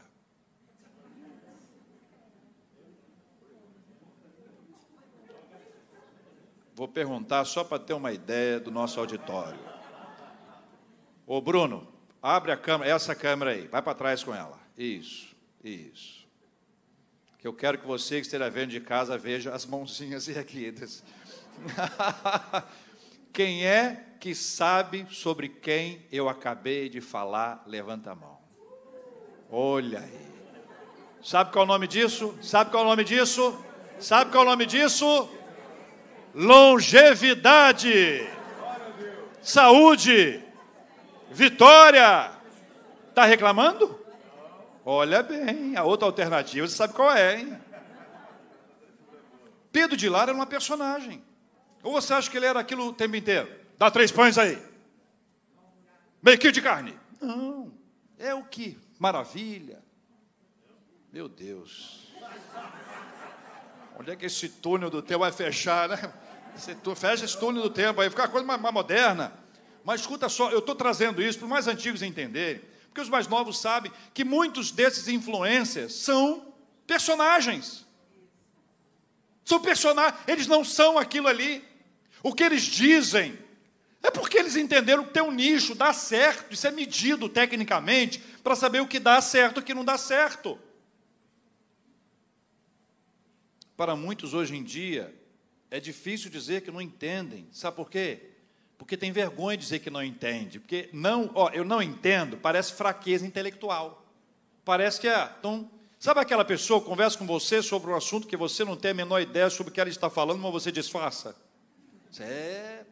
Vou 6.75 6.87
perguntar 6.87 7.45
só 7.45 7.65
para 7.65 7.79
ter 7.81 7.93
uma 7.93 8.13
ideia 8.13 8.61
do 8.61 8.71
nosso 8.71 9.01
auditório. 9.01 9.59
Ô 11.27 11.41
Bruno, 11.41 11.89
abre 12.23 12.53
a 12.53 12.57
câmera, 12.57 12.91
essa 12.91 13.17
câmera 13.17 13.51
aí, 13.51 13.67
vai 13.67 13.83
para 13.83 13.95
trás 13.95 14.23
com 14.23 14.33
ela. 14.33 14.61
Isso, 14.77 15.35
isso. 15.65 16.25
Que 17.39 17.49
eu 17.49 17.53
quero 17.53 17.79
que 17.79 17.87
você 17.87 18.17
que 18.17 18.27
esteja 18.27 18.49
vendo 18.49 18.71
de 18.71 18.81
casa 18.81 19.19
veja 19.19 19.53
as 19.53 19.67
mãozinhas 19.67 20.29
erguidas. 20.29 21.03
quem 23.33 23.67
é 23.67 24.05
que 24.19 24.35
sabe 24.35 25.07
sobre 25.11 25.49
quem 25.49 26.07
eu 26.11 26.29
acabei 26.29 26.89
de 26.89 27.01
falar? 27.01 27.63
Levanta 27.67 28.13
a 28.13 28.15
mão. 28.15 28.39
Olha 29.51 30.01
aí. 30.01 30.29
Sabe 31.23 31.53
qual 31.53 31.63
é 31.63 31.67
o 31.67 31.69
nome 31.69 31.87
disso? 31.87 32.37
Sabe 32.43 32.71
qual 32.71 32.83
é 32.83 32.87
o 32.87 32.91
nome 32.91 33.05
disso? 33.05 33.65
Sabe 33.99 34.31
qual 34.31 34.45
é 34.45 34.47
o 34.47 34.51
nome 34.51 34.67
disso? 34.67 35.29
Longevidade, 36.35 38.29
saúde, 39.43 40.45
vitória. 41.31 42.31
Está 43.09 43.25
reclamando? 43.25 43.99
Olha 44.85 45.23
bem, 45.23 45.77
a 45.77 45.83
outra 45.83 46.07
alternativa, 46.07 46.67
você 46.67 46.77
sabe 46.77 46.95
qual 46.95 47.11
é, 47.11 47.41
hein? 47.41 47.59
Pedro 49.73 49.97
de 49.97 50.09
Lara 50.09 50.31
era 50.31 50.35
uma 50.35 50.47
personagem. 50.47 51.23
Ou 51.89 52.03
você 52.03 52.13
acha 52.13 52.31
que 52.31 52.37
ele 52.37 52.45
era 52.45 52.61
aquilo 52.61 52.89
o 52.89 52.93
tempo 52.93 53.17
inteiro? 53.17 53.51
Dá 53.79 53.91
três 53.91 54.13
pães 54.13 54.37
aí. 54.37 54.63
Meio 56.23 56.39
quilo 56.39 56.53
de 56.53 56.61
carne. 56.61 56.95
Não. 57.19 57.73
É 58.19 58.35
o 58.35 58.45
que? 58.45 58.79
Maravilha. 58.99 59.83
Meu 61.11 61.31
Deus. 61.31 62.13
Onde 63.99 64.11
é 64.11 64.17
que 64.17 64.27
esse 64.27 64.51
túnel 64.51 64.91
do 64.91 65.01
tempo 65.01 65.21
vai 65.21 65.33
fechar, 65.33 65.89
né? 65.89 66.13
Fecha 66.95 67.25
esse 67.25 67.39
túnel 67.39 67.63
do 67.63 67.71
tempo, 67.71 68.03
aí 68.03 68.11
fica 68.11 68.21
uma 68.23 68.29
coisa 68.29 68.47
mais, 68.47 68.61
mais 68.61 68.75
moderna. 68.75 69.33
Mas 69.83 70.03
escuta 70.03 70.29
só, 70.29 70.51
eu 70.51 70.59
estou 70.59 70.75
trazendo 70.75 71.23
isso 71.23 71.39
para 71.39 71.47
os 71.47 71.51
mais 71.51 71.67
antigos 71.67 72.03
entenderem, 72.03 72.61
porque 72.89 73.01
os 73.01 73.09
mais 73.09 73.27
novos 73.27 73.59
sabem 73.59 73.91
que 74.13 74.25
muitos 74.25 74.71
desses 74.71 75.09
influencers 75.09 75.95
são 75.95 76.53
personagens. 76.87 77.87
São 79.43 79.59
personagens, 79.59 80.21
eles 80.27 80.47
não 80.47 80.63
são 80.63 80.99
aquilo 80.99 81.29
ali. 81.29 81.67
O 82.23 82.35
que 82.35 82.43
eles 82.43 82.63
dizem 82.63 83.39
é 84.03 84.11
porque 84.11 84.39
eles 84.39 84.57
entenderam 84.57 85.05
que 85.05 85.13
tem 85.13 85.23
um 85.23 85.31
nicho, 85.31 85.75
dá 85.75 85.93
certo, 85.93 86.53
isso 86.53 86.67
é 86.67 86.71
medido 86.71 87.29
tecnicamente 87.29 88.21
para 88.43 88.55
saber 88.55 88.81
o 88.81 88.87
que 88.87 88.99
dá 88.99 89.21
certo 89.21 89.59
e 89.59 89.61
o 89.61 89.65
que 89.65 89.75
não 89.75 89.85
dá 89.85 89.99
certo. 89.99 90.59
Para 93.77 93.95
muitos 93.95 94.35
hoje 94.35 94.57
em 94.57 94.63
dia, 94.63 95.15
é 95.71 95.79
difícil 95.79 96.31
dizer 96.31 96.63
que 96.63 96.71
não 96.71 96.81
entendem. 96.81 97.47
Sabe 97.53 97.77
por 97.77 97.91
quê? 97.91 98.31
Porque 98.77 98.97
tem 98.97 99.13
vergonha 99.13 99.57
de 99.57 99.65
dizer 99.65 99.81
que 99.81 99.91
não 99.91 100.03
entende. 100.03 100.59
Porque 100.59 100.89
não, 100.93 101.31
ó, 101.35 101.51
eu 101.51 101.65
não 101.65 101.83
entendo, 101.83 102.37
parece 102.37 102.73
fraqueza 102.73 103.27
intelectual. 103.27 104.05
Parece 104.65 105.01
que 105.01 105.09
é. 105.09 105.31
Então, 105.39 105.71
sabe 105.99 106.21
aquela 106.21 106.45
pessoa 106.45 106.81
que 106.81 106.87
conversa 106.87 107.19
com 107.19 107.27
você 107.27 107.63
sobre 107.63 107.91
um 107.91 107.97
assunto 107.97 108.27
que 108.27 108.37
você 108.37 108.65
não 108.65 108.77
tem 108.77 108.93
a 108.93 108.95
menor 108.95 109.21
ideia 109.21 109.51
sobre 109.51 109.71
o 109.71 109.75
que 109.75 109.81
ela 109.81 109.91
está 109.91 110.09
falando, 110.09 110.41
mas 110.41 110.53
você 110.53 110.73
disfarça? 110.73 111.37
É. 112.21 112.85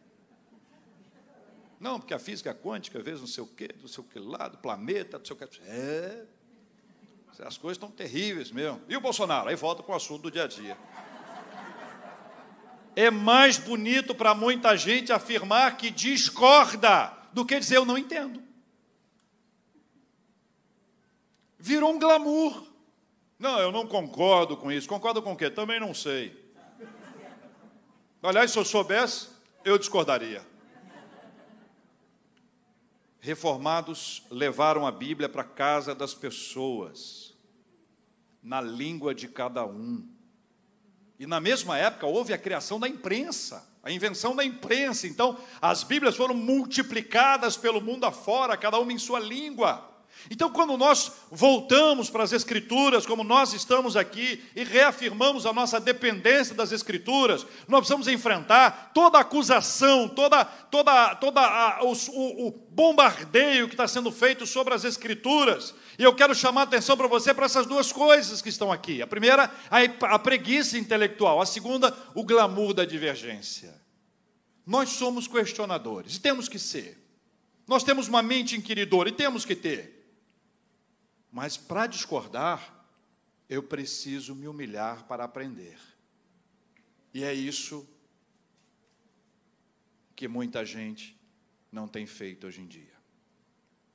Não, 1.79 1.99
porque 1.99 2.13
a 2.13 2.19
física 2.19 2.53
quântica, 2.53 2.97
às 2.97 3.05
vezes, 3.05 3.21
não 3.21 3.27
sei 3.27 3.43
o 3.43 3.47
quê, 3.47 3.69
não 3.79 3.87
sei 3.87 4.03
o 4.03 4.07
que 4.07 4.19
lá, 4.19 4.47
do 4.47 4.57
planeta, 4.57 5.17
não 5.17 5.25
sei 5.25 5.35
o 5.35 5.39
que. 5.39 5.61
É. 5.63 6.25
As 7.39 7.57
coisas 7.57 7.77
estão 7.77 7.91
terríveis 7.91 8.51
mesmo. 8.51 8.81
E 8.87 8.97
o 8.97 9.01
Bolsonaro? 9.01 9.49
Aí 9.49 9.55
volta 9.55 9.83
para 9.83 9.93
o 9.93 9.95
assunto 9.95 10.23
do 10.23 10.31
dia 10.31 10.45
a 10.45 10.47
dia. 10.47 10.77
É 12.95 13.11
mais 13.11 13.59
bonito 13.59 14.15
para 14.15 14.33
muita 14.33 14.75
gente 14.75 15.13
afirmar 15.13 15.77
que 15.77 15.91
discorda 15.91 17.15
do 17.31 17.45
que 17.45 17.59
dizer 17.59 17.77
eu 17.77 17.85
não 17.85 17.95
entendo. 17.97 18.41
Virou 21.59 21.93
um 21.93 21.99
glamour. 21.99 22.65
Não, 23.37 23.59
eu 23.59 23.71
não 23.71 23.85
concordo 23.85 24.57
com 24.57 24.71
isso. 24.71 24.87
Concordo 24.87 25.21
com 25.21 25.33
o 25.33 25.37
quê? 25.37 25.47
Também 25.49 25.79
não 25.79 25.93
sei. 25.93 26.46
Aliás, 28.21 28.51
se 28.51 28.57
eu 28.57 28.65
soubesse, 28.65 29.29
eu 29.63 29.77
discordaria. 29.77 30.45
Reformados 33.19 34.23
levaram 34.31 34.87
a 34.87 34.91
Bíblia 34.91 35.29
para 35.29 35.43
casa 35.43 35.93
das 35.93 36.13
pessoas 36.13 37.35
na 38.41 38.61
língua 38.61 39.13
de 39.13 39.27
cada 39.27 39.65
um. 39.65 40.07
E 41.19 41.25
na 41.25 41.39
mesma 41.39 41.77
época 41.77 42.05
houve 42.05 42.33
a 42.33 42.37
criação 42.37 42.79
da 42.79 42.87
imprensa, 42.87 43.67
a 43.83 43.91
invenção 43.91 44.35
da 44.35 44.43
imprensa. 44.43 45.07
Então, 45.07 45.37
as 45.61 45.83
Bíblias 45.83 46.15
foram 46.15 46.35
multiplicadas 46.35 47.57
pelo 47.57 47.81
mundo 47.81 48.05
afora, 48.05 48.55
cada 48.55 48.79
uma 48.79 48.93
em 48.93 48.97
sua 48.97 49.19
língua. 49.19 49.96
Então, 50.29 50.49
quando 50.49 50.77
nós 50.77 51.11
voltamos 51.31 52.09
para 52.09 52.23
as 52.23 52.33
Escrituras, 52.33 53.05
como 53.05 53.23
nós 53.23 53.53
estamos 53.53 53.95
aqui, 53.95 54.43
e 54.55 54.63
reafirmamos 54.63 55.45
a 55.45 55.53
nossa 55.53 55.79
dependência 55.79 56.53
das 56.53 56.71
Escrituras, 56.71 57.45
nós 57.67 57.79
precisamos 57.79 58.07
enfrentar 58.07 58.91
toda 58.93 59.17
a 59.17 59.21
acusação, 59.21 60.07
toda, 60.07 60.43
toda, 60.43 61.15
toda 61.15 61.41
a, 61.41 61.83
o, 61.83 61.93
o, 62.47 62.51
bombardeio 62.69 63.67
que 63.67 63.73
está 63.73 63.87
sendo 63.87 64.11
feito 64.11 64.45
sobre 64.45 64.73
as 64.73 64.83
Escrituras. 64.83 65.73
E 65.97 66.03
eu 66.03 66.13
quero 66.13 66.35
chamar 66.35 66.61
a 66.61 66.63
atenção 66.65 66.97
para 66.97 67.07
você 67.07 67.33
para 67.33 67.45
essas 67.45 67.65
duas 67.65 67.91
coisas 67.91 68.41
que 68.41 68.49
estão 68.49 68.71
aqui. 68.71 69.01
A 69.01 69.07
primeira, 69.07 69.49
a, 69.71 70.13
a 70.13 70.19
preguiça 70.19 70.77
intelectual. 70.77 71.41
A 71.41 71.45
segunda, 71.45 71.95
o 72.13 72.23
glamour 72.23 72.73
da 72.73 72.85
divergência. 72.85 73.73
Nós 74.65 74.89
somos 74.89 75.27
questionadores, 75.27 76.17
e 76.17 76.19
temos 76.19 76.49
que 76.49 76.59
ser. 76.59 77.01
Nós 77.65 77.83
temos 77.83 78.09
uma 78.09 78.21
mente 78.21 78.57
inquiridora, 78.57 79.07
e 79.07 79.13
temos 79.13 79.45
que 79.45 79.55
ter. 79.55 79.96
Mas 81.37 81.55
para 81.55 81.85
discordar, 81.85 82.83
eu 83.47 83.61
preciso 83.61 84.33
me 84.33 84.47
humilhar 84.47 85.03
para 85.03 85.23
aprender. 85.23 85.77
E 87.13 87.23
é 87.23 87.31
isso 87.31 87.87
que 90.15 90.27
muita 90.27 90.65
gente 90.65 91.15
não 91.71 91.87
tem 91.87 92.07
feito 92.07 92.47
hoje 92.47 92.61
em 92.61 92.65
dia. 92.65 92.91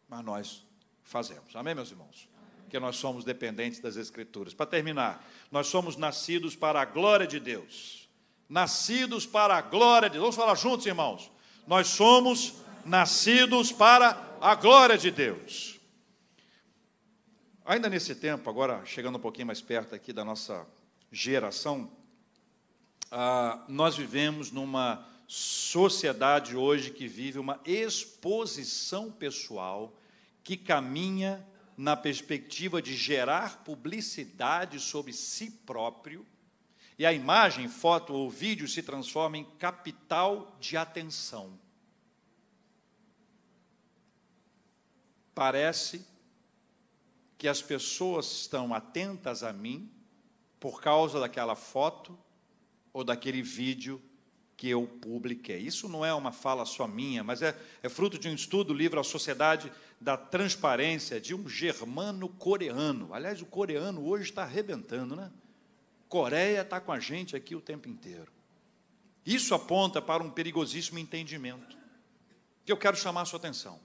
Mas 0.09 0.25
nós 0.25 0.65
fazemos. 1.03 1.57
Amém, 1.57 1.75
meus 1.75 1.91
irmãos? 1.91 2.29
Que 2.71 2.79
nós 2.79 2.95
somos 2.95 3.25
dependentes 3.25 3.81
das 3.81 3.97
Escrituras. 3.97 4.55
Para 4.55 4.67
terminar, 4.67 5.29
nós 5.51 5.67
somos 5.67 5.97
nascidos 5.97 6.55
para 6.55 6.81
a 6.81 6.85
glória 6.85 7.27
de 7.27 7.41
Deus. 7.41 8.09
Nascidos 8.49 9.27
para 9.27 9.57
a 9.57 9.63
glória 9.63 10.09
de 10.09 10.13
Deus. 10.13 10.23
Vamos 10.23 10.37
falar 10.37 10.55
juntos, 10.55 10.87
irmãos? 10.87 11.29
Nós 11.67 11.89
somos 11.89 12.55
nascidos 12.87 13.73
para 13.73 14.37
a 14.41 14.55
glória 14.55 14.97
de 14.97 15.11
Deus. 15.11 15.72
Ainda 17.65 17.89
nesse 17.89 18.17
tempo, 18.17 18.51
agora 18.51 18.85
chegando 18.85 19.19
um 19.19 19.21
pouquinho 19.21 19.47
mais 19.47 19.61
perto 19.61 19.95
aqui 19.95 20.13
da 20.13 20.25
nossa 20.25 20.67
geração, 21.13 21.89
ah, 23.09 23.65
nós 23.69 23.97
vivemos 23.97 24.51
numa 24.51 25.07
sociedade 25.29 26.57
hoje 26.57 26.91
que 26.91 27.07
vive 27.07 27.39
uma 27.39 27.61
exposição 27.65 29.13
pessoal 29.13 29.97
que 30.43 30.57
caminha 30.57 31.47
na 31.77 31.97
perspectiva 31.97 32.83
de 32.83 32.97
gerar 32.97 33.63
publicidade 33.63 34.81
sobre 34.81 35.13
si 35.13 35.49
próprio, 35.49 36.27
e 36.99 37.07
a 37.07 37.13
imagem, 37.13 37.69
foto 37.69 38.13
ou 38.13 38.29
vídeo 38.29 38.67
se 38.67 38.83
transforma 38.83 39.39
em 39.39 39.45
capital 39.45 40.57
de 40.59 40.77
atenção. 40.77 41.57
Parece 45.33 46.12
que 47.43 47.49
as 47.49 47.61
pessoas 47.61 48.31
estão 48.43 48.73
atentas 48.73 49.43
a 49.43 49.53
mim 49.53 49.91
por 50.61 50.81
causa 50.81 51.19
daquela 51.19 51.57
foto 51.57 52.17
ou 52.93 53.03
daquele 53.03 53.43
vídeo 53.43 54.01
que 54.57 54.69
eu 54.69 54.87
publiquei. 54.87 55.59
Isso 55.59 55.89
não 55.89 56.07
é 56.07 56.15
uma 56.15 56.31
fala 56.31 56.65
só 56.65 56.87
minha, 56.87 57.25
mas 57.25 57.43
é, 57.43 57.61
é 57.83 57.89
fruto 57.89 58.17
de 58.17 58.29
um 58.29 58.33
estudo, 58.33 58.73
livro 58.73 59.01
A 59.01 59.03
Sociedade 59.03 59.73
da 60.01 60.17
Transparência, 60.17 61.21
de 61.21 61.35
um 61.35 61.49
germano 61.49 62.29
coreano. 62.29 63.13
Aliás, 63.13 63.43
o 63.43 63.47
coreano 63.47 64.07
hoje 64.07 64.31
está 64.31 64.45
arrebentando, 64.45 65.17
né? 65.17 65.29
Coreia 66.09 66.61
está 66.61 66.81
com 66.81 66.93
a 66.93 67.01
gente 67.01 67.35
aqui 67.35 67.57
o 67.57 67.61
tempo 67.61 67.89
inteiro. 67.89 68.31
Isso 69.27 69.53
aponta 69.53 70.01
para 70.01 70.23
um 70.23 70.31
perigosíssimo 70.31 71.01
entendimento, 71.01 71.77
que 72.65 72.71
eu 72.71 72.77
quero 72.77 72.97
chamar 72.97 73.23
a 73.23 73.25
sua 73.25 73.41
atenção. 73.41 73.81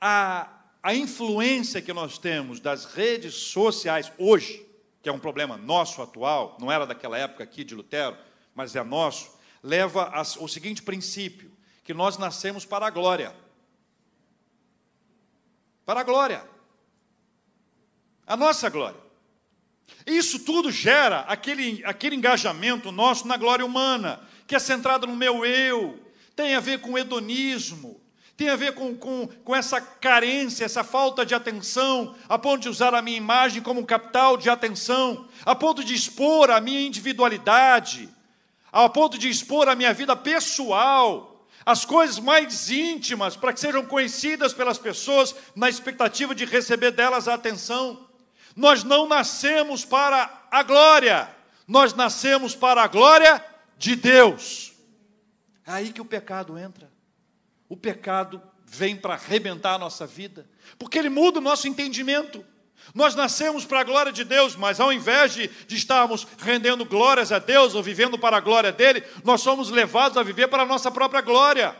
A 0.00 0.59
a 0.82 0.94
influência 0.94 1.82
que 1.82 1.92
nós 1.92 2.18
temos 2.18 2.58
das 2.58 2.86
redes 2.86 3.34
sociais 3.34 4.10
hoje, 4.16 4.66
que 5.02 5.08
é 5.08 5.12
um 5.12 5.18
problema 5.18 5.56
nosso 5.56 6.00
atual, 6.00 6.56
não 6.60 6.72
era 6.72 6.86
daquela 6.86 7.18
época 7.18 7.44
aqui 7.44 7.64
de 7.64 7.74
Lutero, 7.74 8.16
mas 8.54 8.74
é 8.74 8.82
nosso, 8.82 9.38
leva 9.62 10.10
ao 10.14 10.48
seguinte 10.48 10.82
princípio: 10.82 11.52
que 11.84 11.92
nós 11.92 12.16
nascemos 12.16 12.64
para 12.64 12.86
a 12.86 12.90
glória. 12.90 13.34
Para 15.84 16.00
a 16.00 16.04
glória. 16.04 16.44
A 18.26 18.36
nossa 18.36 18.68
glória. 18.70 19.00
Isso 20.06 20.38
tudo 20.40 20.70
gera 20.70 21.20
aquele, 21.20 21.84
aquele 21.84 22.16
engajamento 22.16 22.90
nosso 22.90 23.26
na 23.26 23.36
glória 23.36 23.66
humana, 23.66 24.20
que 24.46 24.54
é 24.54 24.58
centrada 24.58 25.06
no 25.06 25.16
meu 25.16 25.44
eu, 25.44 25.98
tem 26.34 26.54
a 26.54 26.60
ver 26.60 26.80
com 26.80 26.96
hedonismo, 26.96 27.99
tem 28.40 28.48
a 28.48 28.56
ver 28.56 28.72
com, 28.72 28.96
com, 28.96 29.26
com 29.44 29.54
essa 29.54 29.82
carência, 29.82 30.64
essa 30.64 30.82
falta 30.82 31.26
de 31.26 31.34
atenção, 31.34 32.14
a 32.26 32.38
ponto 32.38 32.62
de 32.62 32.70
usar 32.70 32.94
a 32.94 33.02
minha 33.02 33.18
imagem 33.18 33.62
como 33.62 33.80
um 33.80 33.84
capital 33.84 34.38
de 34.38 34.48
atenção, 34.48 35.28
a 35.44 35.54
ponto 35.54 35.84
de 35.84 35.94
expor 35.94 36.50
a 36.50 36.58
minha 36.58 36.80
individualidade, 36.80 38.08
a 38.72 38.88
ponto 38.88 39.18
de 39.18 39.28
expor 39.28 39.68
a 39.68 39.74
minha 39.74 39.92
vida 39.92 40.16
pessoal, 40.16 41.46
as 41.66 41.84
coisas 41.84 42.18
mais 42.18 42.70
íntimas, 42.70 43.36
para 43.36 43.52
que 43.52 43.60
sejam 43.60 43.84
conhecidas 43.84 44.54
pelas 44.54 44.78
pessoas, 44.78 45.34
na 45.54 45.68
expectativa 45.68 46.34
de 46.34 46.46
receber 46.46 46.92
delas 46.92 47.28
a 47.28 47.34
atenção. 47.34 48.08
Nós 48.56 48.82
não 48.82 49.06
nascemos 49.06 49.84
para 49.84 50.46
a 50.50 50.62
glória, 50.62 51.28
nós 51.68 51.92
nascemos 51.92 52.54
para 52.54 52.82
a 52.84 52.88
glória 52.88 53.44
de 53.76 53.94
Deus. 53.94 54.72
É 55.66 55.72
aí 55.72 55.92
que 55.92 56.00
o 56.00 56.06
pecado 56.06 56.56
entra. 56.56 56.90
O 57.70 57.76
pecado 57.76 58.42
vem 58.66 58.96
para 58.96 59.14
arrebentar 59.14 59.74
a 59.74 59.78
nossa 59.78 60.04
vida, 60.04 60.44
porque 60.76 60.98
ele 60.98 61.08
muda 61.08 61.38
o 61.38 61.42
nosso 61.42 61.68
entendimento. 61.68 62.44
Nós 62.92 63.14
nascemos 63.14 63.64
para 63.64 63.78
a 63.78 63.84
glória 63.84 64.10
de 64.10 64.24
Deus, 64.24 64.56
mas 64.56 64.80
ao 64.80 64.92
invés 64.92 65.34
de, 65.34 65.46
de, 65.68 65.76
estarmos 65.76 66.26
rendendo 66.38 66.84
glórias 66.84 67.30
a 67.30 67.38
Deus 67.38 67.76
ou 67.76 67.82
vivendo 67.82 68.18
para 68.18 68.38
a 68.38 68.40
glória 68.40 68.72
dele, 68.72 69.04
nós 69.22 69.40
somos 69.40 69.70
levados 69.70 70.18
a 70.18 70.22
viver 70.24 70.48
para 70.48 70.64
a 70.64 70.66
nossa 70.66 70.90
própria 70.90 71.20
glória. 71.20 71.76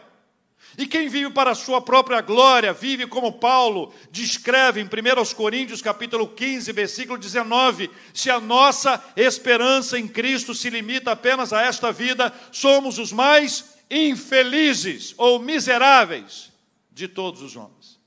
E 0.78 0.86
quem 0.86 1.08
vive 1.08 1.30
para 1.30 1.50
a 1.50 1.56
sua 1.56 1.80
própria 1.80 2.20
glória, 2.20 2.72
vive 2.72 3.08
como 3.08 3.32
Paulo 3.32 3.92
descreve 4.12 4.80
em 4.80 4.84
1 4.84 5.34
Coríntios 5.34 5.82
capítulo 5.82 6.28
15, 6.28 6.70
versículo 6.70 7.18
19, 7.18 7.90
se 8.14 8.30
a 8.30 8.38
nossa 8.38 9.02
esperança 9.16 9.98
em 9.98 10.06
Cristo 10.06 10.54
se 10.54 10.70
limita 10.70 11.10
apenas 11.10 11.52
a 11.52 11.62
esta 11.62 11.90
vida, 11.90 12.32
somos 12.52 12.96
os 12.96 13.10
mais 13.10 13.79
infelizes 13.90 15.14
ou 15.18 15.38
miseráveis 15.38 16.52
de 16.90 17.08
todos 17.08 17.42
os 17.42 17.56
homens. 17.56 17.98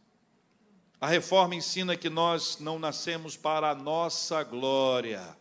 A 1.01 1.07
reforma 1.07 1.55
ensina 1.55 1.97
que 1.97 2.09
nós 2.09 2.59
não 2.59 2.79
nascemos 2.79 3.35
para 3.35 3.71
a 3.71 3.75
nossa 3.75 4.43
glória, 4.43 5.37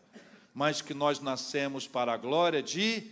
mas 0.52 0.82
que 0.82 0.92
nós 0.92 1.20
nascemos 1.20 1.86
para 1.86 2.12
a 2.12 2.16
glória 2.16 2.62
de 2.62 3.04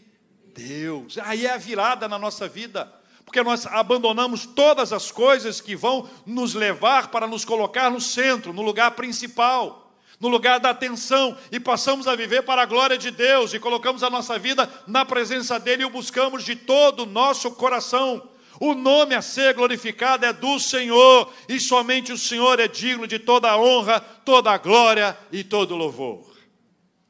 Deus. 0.53 1.17
Aí 1.19 1.47
é 1.47 1.53
a 1.53 1.59
virada 1.59 2.09
na 2.09 2.19
nossa 2.19 2.49
vida 2.49 3.01
porque 3.31 3.45
nós 3.45 3.65
abandonamos 3.65 4.45
todas 4.45 4.93
as 4.93 5.13
coisas 5.13 5.61
que 5.61 5.77
vão 5.77 6.11
nos 6.27 6.53
levar 6.53 7.13
para 7.13 7.29
nos 7.29 7.45
colocar 7.45 7.89
no 7.89 8.01
centro, 8.01 8.53
no 8.53 8.61
lugar 8.61 8.91
principal, 8.97 9.90
no 10.21 10.29
lugar 10.29 10.61
da 10.61 10.69
atenção, 10.69 11.37
e 11.51 11.59
passamos 11.59 12.07
a 12.07 12.15
viver 12.15 12.43
para 12.43 12.63
a 12.63 12.67
glória 12.67 12.99
de 12.99 13.11
Deus 13.11 13.55
e 13.55 13.59
colocamos 13.59 14.03
a 14.03 14.11
nossa 14.11 14.39
vida 14.39 14.71
na 14.87 15.03
presença 15.03 15.59
dEle 15.59 15.83
e 15.83 15.87
o 15.87 15.91
buscamos 15.91 16.45
de 16.45 16.55
todo 16.55 17.05
o 17.05 17.07
nosso 17.07 17.51
coração. 17.53 18.29
O 18.61 18.75
nome 18.75 19.15
a 19.15 19.23
ser 19.23 19.55
glorificado 19.55 20.27
é 20.27 20.33
do 20.35 20.61
Senhor, 20.61 21.33
e 21.49 21.59
somente 21.59 22.13
o 22.13 22.19
Senhor 22.19 22.61
é 22.61 22.69
digno 22.69 23.07
de 23.07 23.19
toda 23.19 23.51
a 23.51 23.57
honra, 23.57 23.99
toda 24.01 24.51
a 24.51 24.59
glória 24.59 25.17
e 25.33 25.43
todo 25.43 25.73
o 25.73 25.79
louvor. 25.79 26.31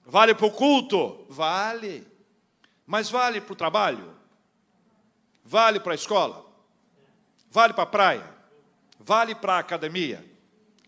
Vale 0.06 0.32
para 0.32 0.46
o 0.46 0.52
culto? 0.52 1.26
Vale. 1.28 2.06
Mas 2.86 3.10
vale 3.10 3.40
para 3.40 3.52
o 3.52 3.56
trabalho? 3.56 4.14
Vale 5.44 5.80
para 5.80 5.92
a 5.92 5.96
escola? 5.96 6.46
Vale 7.50 7.72
para 7.72 7.82
a 7.82 7.86
praia? 7.86 8.24
Vale 9.00 9.34
para 9.34 9.54
a 9.54 9.58
academia? 9.58 10.24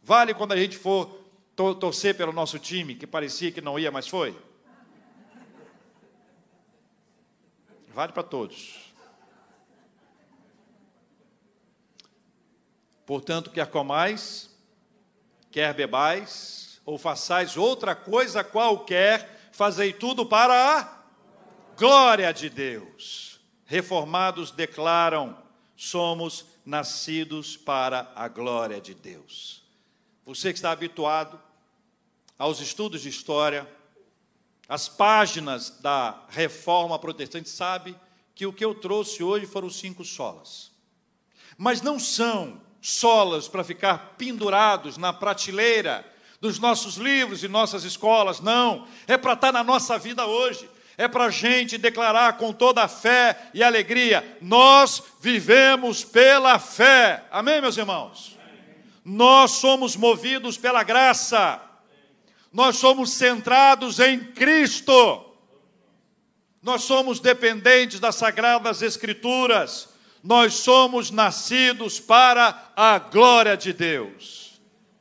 Vale 0.04 0.34
quando 0.34 0.52
a 0.52 0.56
gente 0.56 0.76
for 0.76 1.21
torcer 1.54 2.16
pelo 2.16 2.32
nosso 2.32 2.58
time, 2.58 2.94
que 2.94 3.06
parecia 3.06 3.52
que 3.52 3.60
não 3.60 3.78
ia, 3.78 3.90
mas 3.90 4.08
foi? 4.08 4.36
Vale 7.88 8.12
para 8.12 8.22
todos. 8.22 8.92
Portanto, 13.04 13.50
quer 13.50 13.66
comais, 13.66 14.50
quer 15.50 15.74
bebais, 15.74 16.80
ou 16.84 16.96
façais 16.96 17.56
outra 17.56 17.94
coisa 17.94 18.42
qualquer, 18.42 19.50
fazei 19.52 19.92
tudo 19.92 20.24
para 20.24 20.54
a 20.54 21.02
glória 21.76 22.32
de 22.32 22.48
Deus 22.48 23.32
reformados 23.72 24.50
declaram: 24.50 25.34
somos 25.74 26.44
nascidos 26.62 27.56
para 27.56 28.12
a 28.14 28.28
glória 28.28 28.78
de 28.78 28.92
Deus. 28.92 29.61
Você 30.24 30.52
que 30.52 30.58
está 30.58 30.70
habituado 30.70 31.40
aos 32.38 32.60
estudos 32.60 33.02
de 33.02 33.08
história, 33.08 33.68
as 34.68 34.88
páginas 34.88 35.70
da 35.80 36.24
reforma 36.28 36.98
protestante, 36.98 37.48
sabe 37.48 37.96
que 38.34 38.46
o 38.46 38.52
que 38.52 38.64
eu 38.64 38.74
trouxe 38.74 39.22
hoje 39.22 39.46
foram 39.46 39.68
cinco 39.68 40.04
solas. 40.04 40.70
Mas 41.58 41.82
não 41.82 41.98
são 41.98 42.60
solas 42.80 43.48
para 43.48 43.64
ficar 43.64 44.14
pendurados 44.16 44.96
na 44.96 45.12
prateleira 45.12 46.10
dos 46.40 46.58
nossos 46.58 46.96
livros 46.96 47.44
e 47.44 47.48
nossas 47.48 47.84
escolas, 47.84 48.40
não. 48.40 48.86
É 49.06 49.16
para 49.16 49.34
estar 49.34 49.52
na 49.52 49.62
nossa 49.62 49.98
vida 49.98 50.26
hoje 50.26 50.68
é 50.96 51.08
para 51.08 51.24
a 51.24 51.30
gente 51.30 51.78
declarar 51.78 52.36
com 52.36 52.52
toda 52.52 52.82
a 52.82 52.88
fé 52.88 53.50
e 53.54 53.62
alegria: 53.62 54.38
nós 54.40 55.02
vivemos 55.20 56.04
pela 56.04 56.58
fé. 56.58 57.24
Amém, 57.30 57.60
meus 57.60 57.76
irmãos? 57.76 58.38
Nós 59.04 59.52
somos 59.52 59.96
movidos 59.96 60.56
pela 60.56 60.82
graça, 60.82 61.60
nós 62.52 62.76
somos 62.76 63.12
centrados 63.12 63.98
em 63.98 64.20
Cristo, 64.20 65.24
nós 66.62 66.82
somos 66.84 67.18
dependentes 67.18 67.98
das 67.98 68.14
Sagradas 68.14 68.82
Escrituras, 68.82 69.88
nós 70.22 70.54
somos 70.54 71.10
nascidos 71.10 71.98
para 71.98 72.72
a 72.76 72.98
glória 72.98 73.56
de 73.56 73.72
Deus. 73.72 74.60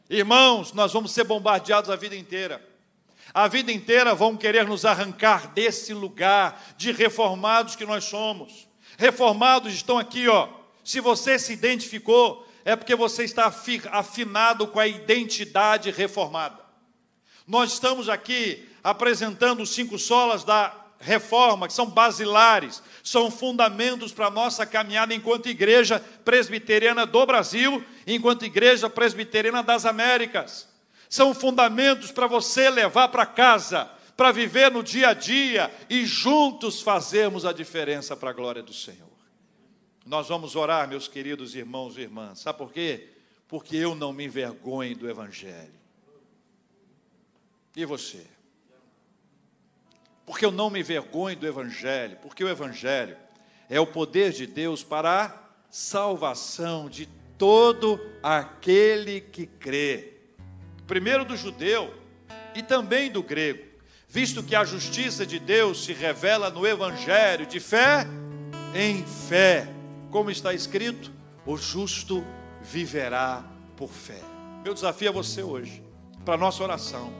Irmãos, 0.09 0.73
nós 0.73 0.91
vamos 0.91 1.11
ser 1.11 1.23
bombardeados 1.23 1.89
a 1.89 1.95
vida 1.95 2.15
inteira 2.15 2.71
a 3.33 3.47
vida 3.47 3.71
inteira 3.71 4.13
vão 4.13 4.35
querer 4.35 4.67
nos 4.67 4.83
arrancar 4.83 5.47
desse 5.53 5.93
lugar 5.93 6.61
de 6.75 6.91
reformados 6.91 7.75
que 7.75 7.85
nós 7.85 8.03
somos. 8.03 8.67
Reformados 8.97 9.73
estão 9.73 9.97
aqui, 9.97 10.27
ó. 10.27 10.49
Se 10.83 10.99
você 10.99 11.39
se 11.39 11.53
identificou, 11.53 12.45
é 12.63 12.75
porque 12.75 12.95
você 12.95 13.23
está 13.23 13.53
afinado 13.91 14.67
com 14.67 14.79
a 14.79 14.87
identidade 14.87 15.91
reformada. 15.91 16.59
Nós 17.47 17.73
estamos 17.73 18.09
aqui 18.09 18.67
apresentando 18.83 19.61
os 19.61 19.69
cinco 19.69 19.97
solas 19.97 20.43
da 20.43 20.75
reforma, 20.99 21.67
que 21.67 21.73
são 21.73 21.87
basilares, 21.87 22.81
são 23.03 23.31
fundamentos 23.31 24.13
para 24.13 24.27
a 24.27 24.31
nossa 24.31 24.65
caminhada 24.65 25.13
enquanto 25.13 25.49
igreja 25.49 25.99
presbiteriana 26.23 27.05
do 27.05 27.25
Brasil, 27.25 27.83
enquanto 28.05 28.45
igreja 28.45 28.89
presbiteriana 28.89 29.63
das 29.63 29.85
Américas 29.85 30.71
são 31.11 31.33
fundamentos 31.33 32.09
para 32.09 32.25
você 32.25 32.69
levar 32.69 33.09
para 33.09 33.25
casa, 33.25 33.91
para 34.15 34.31
viver 34.31 34.71
no 34.71 34.81
dia 34.81 35.09
a 35.09 35.13
dia 35.13 35.69
e 35.89 36.05
juntos 36.05 36.81
fazermos 36.81 37.45
a 37.45 37.51
diferença 37.51 38.15
para 38.15 38.29
a 38.29 38.33
glória 38.33 38.63
do 38.63 38.73
Senhor. 38.73 39.10
Nós 40.05 40.27
vamos 40.27 40.55
orar, 40.55 40.87
meus 40.87 41.07
queridos 41.07 41.55
irmãos 41.55 41.97
e 41.97 42.01
irmãs, 42.01 42.39
sabe 42.39 42.57
por 42.57 42.71
quê? 42.71 43.09
Porque 43.47 43.75
eu 43.75 43.93
não 43.93 44.11
me 44.11 44.25
envergonho 44.25 44.95
do 44.95 45.09
Evangelho. 45.09 45.73
E 47.75 47.85
você? 47.85 48.25
Porque 50.25 50.45
eu 50.45 50.51
não 50.51 50.69
me 50.69 50.79
envergonho 50.79 51.37
do 51.37 51.47
Evangelho, 51.47 52.17
porque 52.21 52.43
o 52.43 52.49
Evangelho 52.49 53.17
é 53.69 53.79
o 53.79 53.87
poder 53.87 54.31
de 54.31 54.47
Deus 54.47 54.83
para 54.83 55.25
a 55.25 55.39
salvação 55.69 56.89
de 56.89 57.07
todo 57.37 57.99
aquele 58.21 59.21
que 59.21 59.45
crê 59.45 60.11
primeiro 60.91 61.23
do 61.23 61.37
judeu 61.37 61.93
e 62.53 62.61
também 62.61 63.09
do 63.09 63.23
grego, 63.23 63.63
visto 64.09 64.43
que 64.43 64.53
a 64.53 64.65
justiça 64.65 65.25
de 65.25 65.39
Deus 65.39 65.85
se 65.85 65.93
revela 65.93 66.49
no 66.49 66.67
evangelho 66.67 67.45
de 67.45 67.61
fé 67.61 68.05
em 68.75 69.01
fé, 69.05 69.69
como 70.11 70.29
está 70.29 70.53
escrito: 70.53 71.11
o 71.45 71.57
justo 71.57 72.23
viverá 72.61 73.43
por 73.75 73.89
fé. 73.89 74.21
Meu 74.63 74.73
desafio 74.73 75.09
a 75.09 75.13
você 75.13 75.41
hoje, 75.41 75.81
para 76.23 76.35
a 76.35 76.37
nossa 76.37 76.61
oração, 76.61 77.11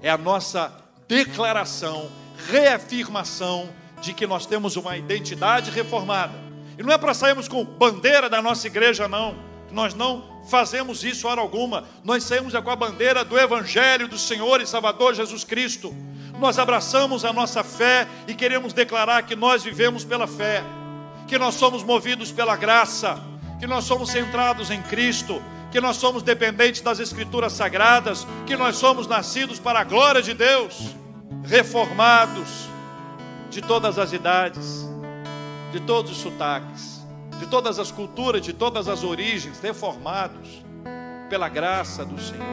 é 0.00 0.10
a 0.10 0.18
nossa 0.18 0.72
declaração, 1.08 2.08
reafirmação 2.48 3.68
de 4.00 4.14
que 4.14 4.26
nós 4.26 4.46
temos 4.46 4.76
uma 4.76 4.96
identidade 4.96 5.70
reformada. 5.70 6.34
E 6.78 6.82
não 6.82 6.92
é 6.92 6.98
para 6.98 7.14
sairmos 7.14 7.48
com 7.48 7.64
bandeira 7.64 8.28
da 8.28 8.40
nossa 8.40 8.66
igreja, 8.66 9.08
não 9.08 9.54
nós 9.74 9.92
não 9.92 10.40
fazemos 10.48 11.04
isso 11.04 11.26
hora 11.26 11.40
alguma. 11.40 11.84
Nós 12.04 12.22
saímos 12.24 12.54
com 12.54 12.70
a 12.70 12.76
bandeira 12.76 13.24
do 13.24 13.38
Evangelho 13.38 14.06
do 14.06 14.16
Senhor 14.16 14.60
e 14.60 14.66
Salvador 14.66 15.14
Jesus 15.14 15.42
Cristo. 15.42 15.94
Nós 16.38 16.58
abraçamos 16.58 17.24
a 17.24 17.32
nossa 17.32 17.62
fé 17.64 18.06
e 18.28 18.34
queremos 18.34 18.72
declarar 18.72 19.22
que 19.24 19.34
nós 19.34 19.62
vivemos 19.62 20.04
pela 20.04 20.26
fé, 20.26 20.62
que 21.34 21.38
nós 21.38 21.56
somos 21.56 21.82
movidos 21.82 22.30
pela 22.30 22.54
graça, 22.54 23.18
que 23.58 23.66
nós 23.66 23.82
somos 23.82 24.10
centrados 24.10 24.70
em 24.70 24.80
Cristo, 24.80 25.42
que 25.72 25.80
nós 25.80 25.96
somos 25.96 26.22
dependentes 26.22 26.80
das 26.80 27.00
Escrituras 27.00 27.54
sagradas, 27.54 28.24
que 28.46 28.56
nós 28.56 28.76
somos 28.76 29.08
nascidos 29.08 29.58
para 29.58 29.80
a 29.80 29.84
glória 29.84 30.22
de 30.22 30.32
Deus, 30.32 30.94
reformados 31.42 32.68
de 33.50 33.60
todas 33.60 33.98
as 33.98 34.12
idades, 34.12 34.88
de 35.72 35.80
todos 35.80 36.12
os 36.12 36.18
sotaques, 36.18 37.04
de 37.40 37.48
todas 37.48 37.80
as 37.80 37.90
culturas, 37.90 38.40
de 38.40 38.52
todas 38.52 38.86
as 38.86 39.02
origens, 39.02 39.58
reformados 39.58 40.64
pela 41.28 41.48
graça 41.48 42.04
do 42.04 42.22
Senhor. 42.22 42.46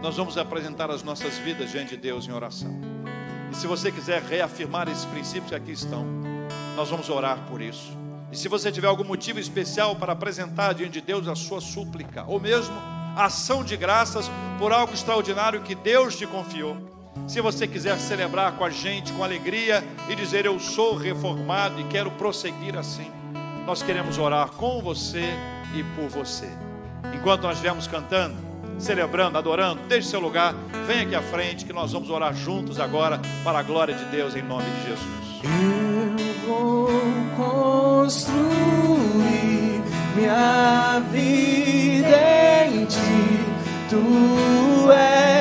Nós 0.00 0.16
vamos 0.16 0.38
apresentar 0.38 0.88
as 0.88 1.02
nossas 1.02 1.36
vidas 1.38 1.72
diante 1.72 1.96
de 1.96 2.02
Deus 2.02 2.28
em 2.28 2.32
oração. 2.32 2.80
E 3.50 3.56
se 3.56 3.66
você 3.66 3.90
quiser 3.90 4.22
reafirmar 4.22 4.88
esses 4.88 5.04
princípios 5.04 5.48
que 5.48 5.56
aqui 5.56 5.72
estão, 5.72 6.06
nós 6.76 6.88
vamos 6.88 7.10
orar 7.10 7.38
por 7.50 7.60
isso. 7.60 8.03
E 8.34 8.36
se 8.36 8.48
você 8.48 8.72
tiver 8.72 8.88
algum 8.88 9.04
motivo 9.04 9.38
especial 9.38 9.94
para 9.94 10.12
apresentar 10.12 10.74
diante 10.74 10.94
de 10.94 11.00
Deus 11.00 11.28
a 11.28 11.36
sua 11.36 11.60
súplica, 11.60 12.24
ou 12.26 12.40
mesmo 12.40 12.74
ação 13.16 13.62
de 13.62 13.76
graças 13.76 14.28
por 14.58 14.72
algo 14.72 14.92
extraordinário 14.92 15.62
que 15.62 15.72
Deus 15.72 16.16
te 16.16 16.26
confiou. 16.26 16.76
Se 17.28 17.40
você 17.40 17.64
quiser 17.68 17.96
celebrar 17.96 18.56
com 18.56 18.64
a 18.64 18.70
gente, 18.70 19.12
com 19.12 19.22
alegria 19.22 19.84
e 20.08 20.16
dizer 20.16 20.46
eu 20.46 20.58
sou 20.58 20.96
reformado 20.96 21.80
e 21.80 21.84
quero 21.84 22.10
prosseguir 22.10 22.76
assim, 22.76 23.08
nós 23.64 23.84
queremos 23.84 24.18
orar 24.18 24.48
com 24.48 24.82
você 24.82 25.32
e 25.72 25.84
por 25.94 26.08
você. 26.08 26.48
Enquanto 27.14 27.42
nós 27.42 27.52
estivermos 27.52 27.86
cantando, 27.86 28.34
celebrando, 28.80 29.38
adorando, 29.38 29.80
deixe 29.86 30.08
seu 30.08 30.18
lugar, 30.18 30.52
venha 30.88 31.02
aqui 31.02 31.14
à 31.14 31.22
frente 31.22 31.64
que 31.64 31.72
nós 31.72 31.92
vamos 31.92 32.10
orar 32.10 32.34
juntos 32.34 32.80
agora 32.80 33.20
para 33.44 33.60
a 33.60 33.62
glória 33.62 33.94
de 33.94 34.04
Deus 34.06 34.34
em 34.34 34.42
nome 34.42 34.64
de 34.64 34.88
Jesus. 34.88 35.04
Eu 35.44 36.48
vou 36.48 37.03
construir 37.36 38.34
minha 40.16 41.02
vida 41.12 42.16
em 42.66 42.86
ti, 42.86 43.40
tu 43.90 44.90
és 44.92 45.33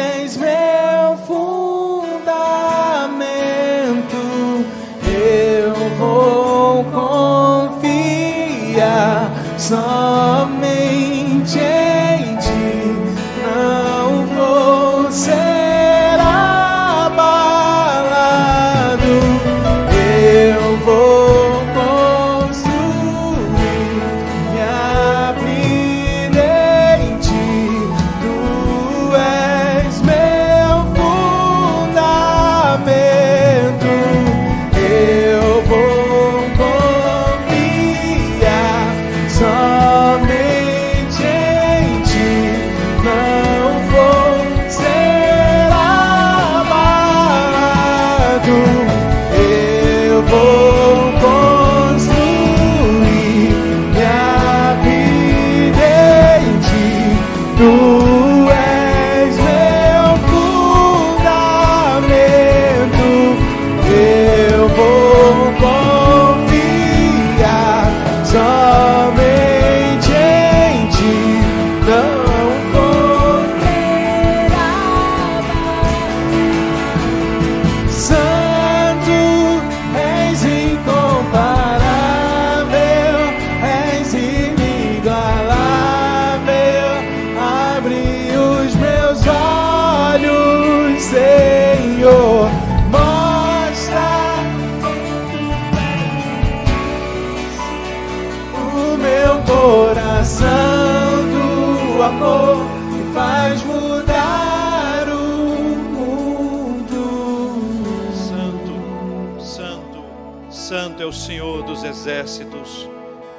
exércitos. 111.84 112.90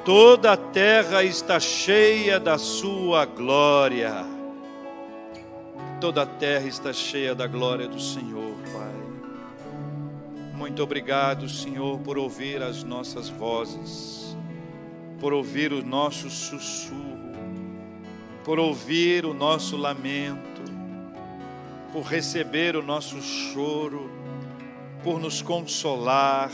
Toda 0.04 0.52
a 0.52 0.56
terra 0.56 1.24
está 1.24 1.58
cheia 1.58 2.38
da 2.38 2.58
sua 2.58 3.24
glória. 3.24 4.24
Toda 6.00 6.22
a 6.22 6.26
terra 6.26 6.66
está 6.66 6.92
cheia 6.92 7.34
da 7.34 7.46
glória 7.46 7.88
do 7.88 7.98
Senhor, 7.98 8.54
Pai. 8.72 8.94
Muito 10.54 10.82
obrigado, 10.82 11.48
Senhor, 11.48 11.98
por 12.00 12.18
ouvir 12.18 12.62
as 12.62 12.84
nossas 12.84 13.28
vozes, 13.28 14.36
por 15.18 15.32
ouvir 15.32 15.72
o 15.72 15.84
nosso 15.84 16.28
sussurro, 16.28 17.32
por 18.44 18.58
ouvir 18.58 19.24
o 19.24 19.32
nosso 19.32 19.76
lamento, 19.76 20.62
por 21.92 22.02
receber 22.02 22.76
o 22.76 22.82
nosso 22.82 23.20
choro, 23.22 24.10
por 25.02 25.18
nos 25.18 25.40
consolar, 25.40 26.50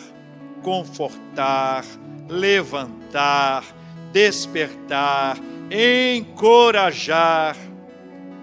confortar, 0.63 1.85
levantar, 2.29 3.65
despertar, 4.13 5.39
encorajar. 5.71 7.57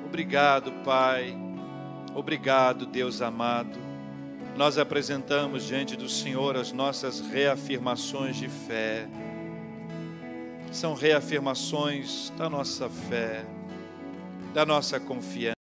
Obrigado, 0.06 0.72
Pai. 0.84 1.38
Obrigado, 2.16 2.86
Deus 2.86 3.22
amado. 3.22 3.78
Nós 4.56 4.78
apresentamos 4.78 5.66
diante 5.66 5.96
do 5.96 6.10
Senhor 6.10 6.58
as 6.58 6.72
nossas 6.72 7.22
reafirmações 7.22 8.36
de 8.38 8.50
fé. 8.50 9.08
São 10.72 10.96
reafirmações 10.96 12.32
da 12.38 12.50
nossa 12.50 12.90
fé, 12.90 13.46
da 14.54 14.66
nossa 14.66 15.00
confiança. 15.00 15.57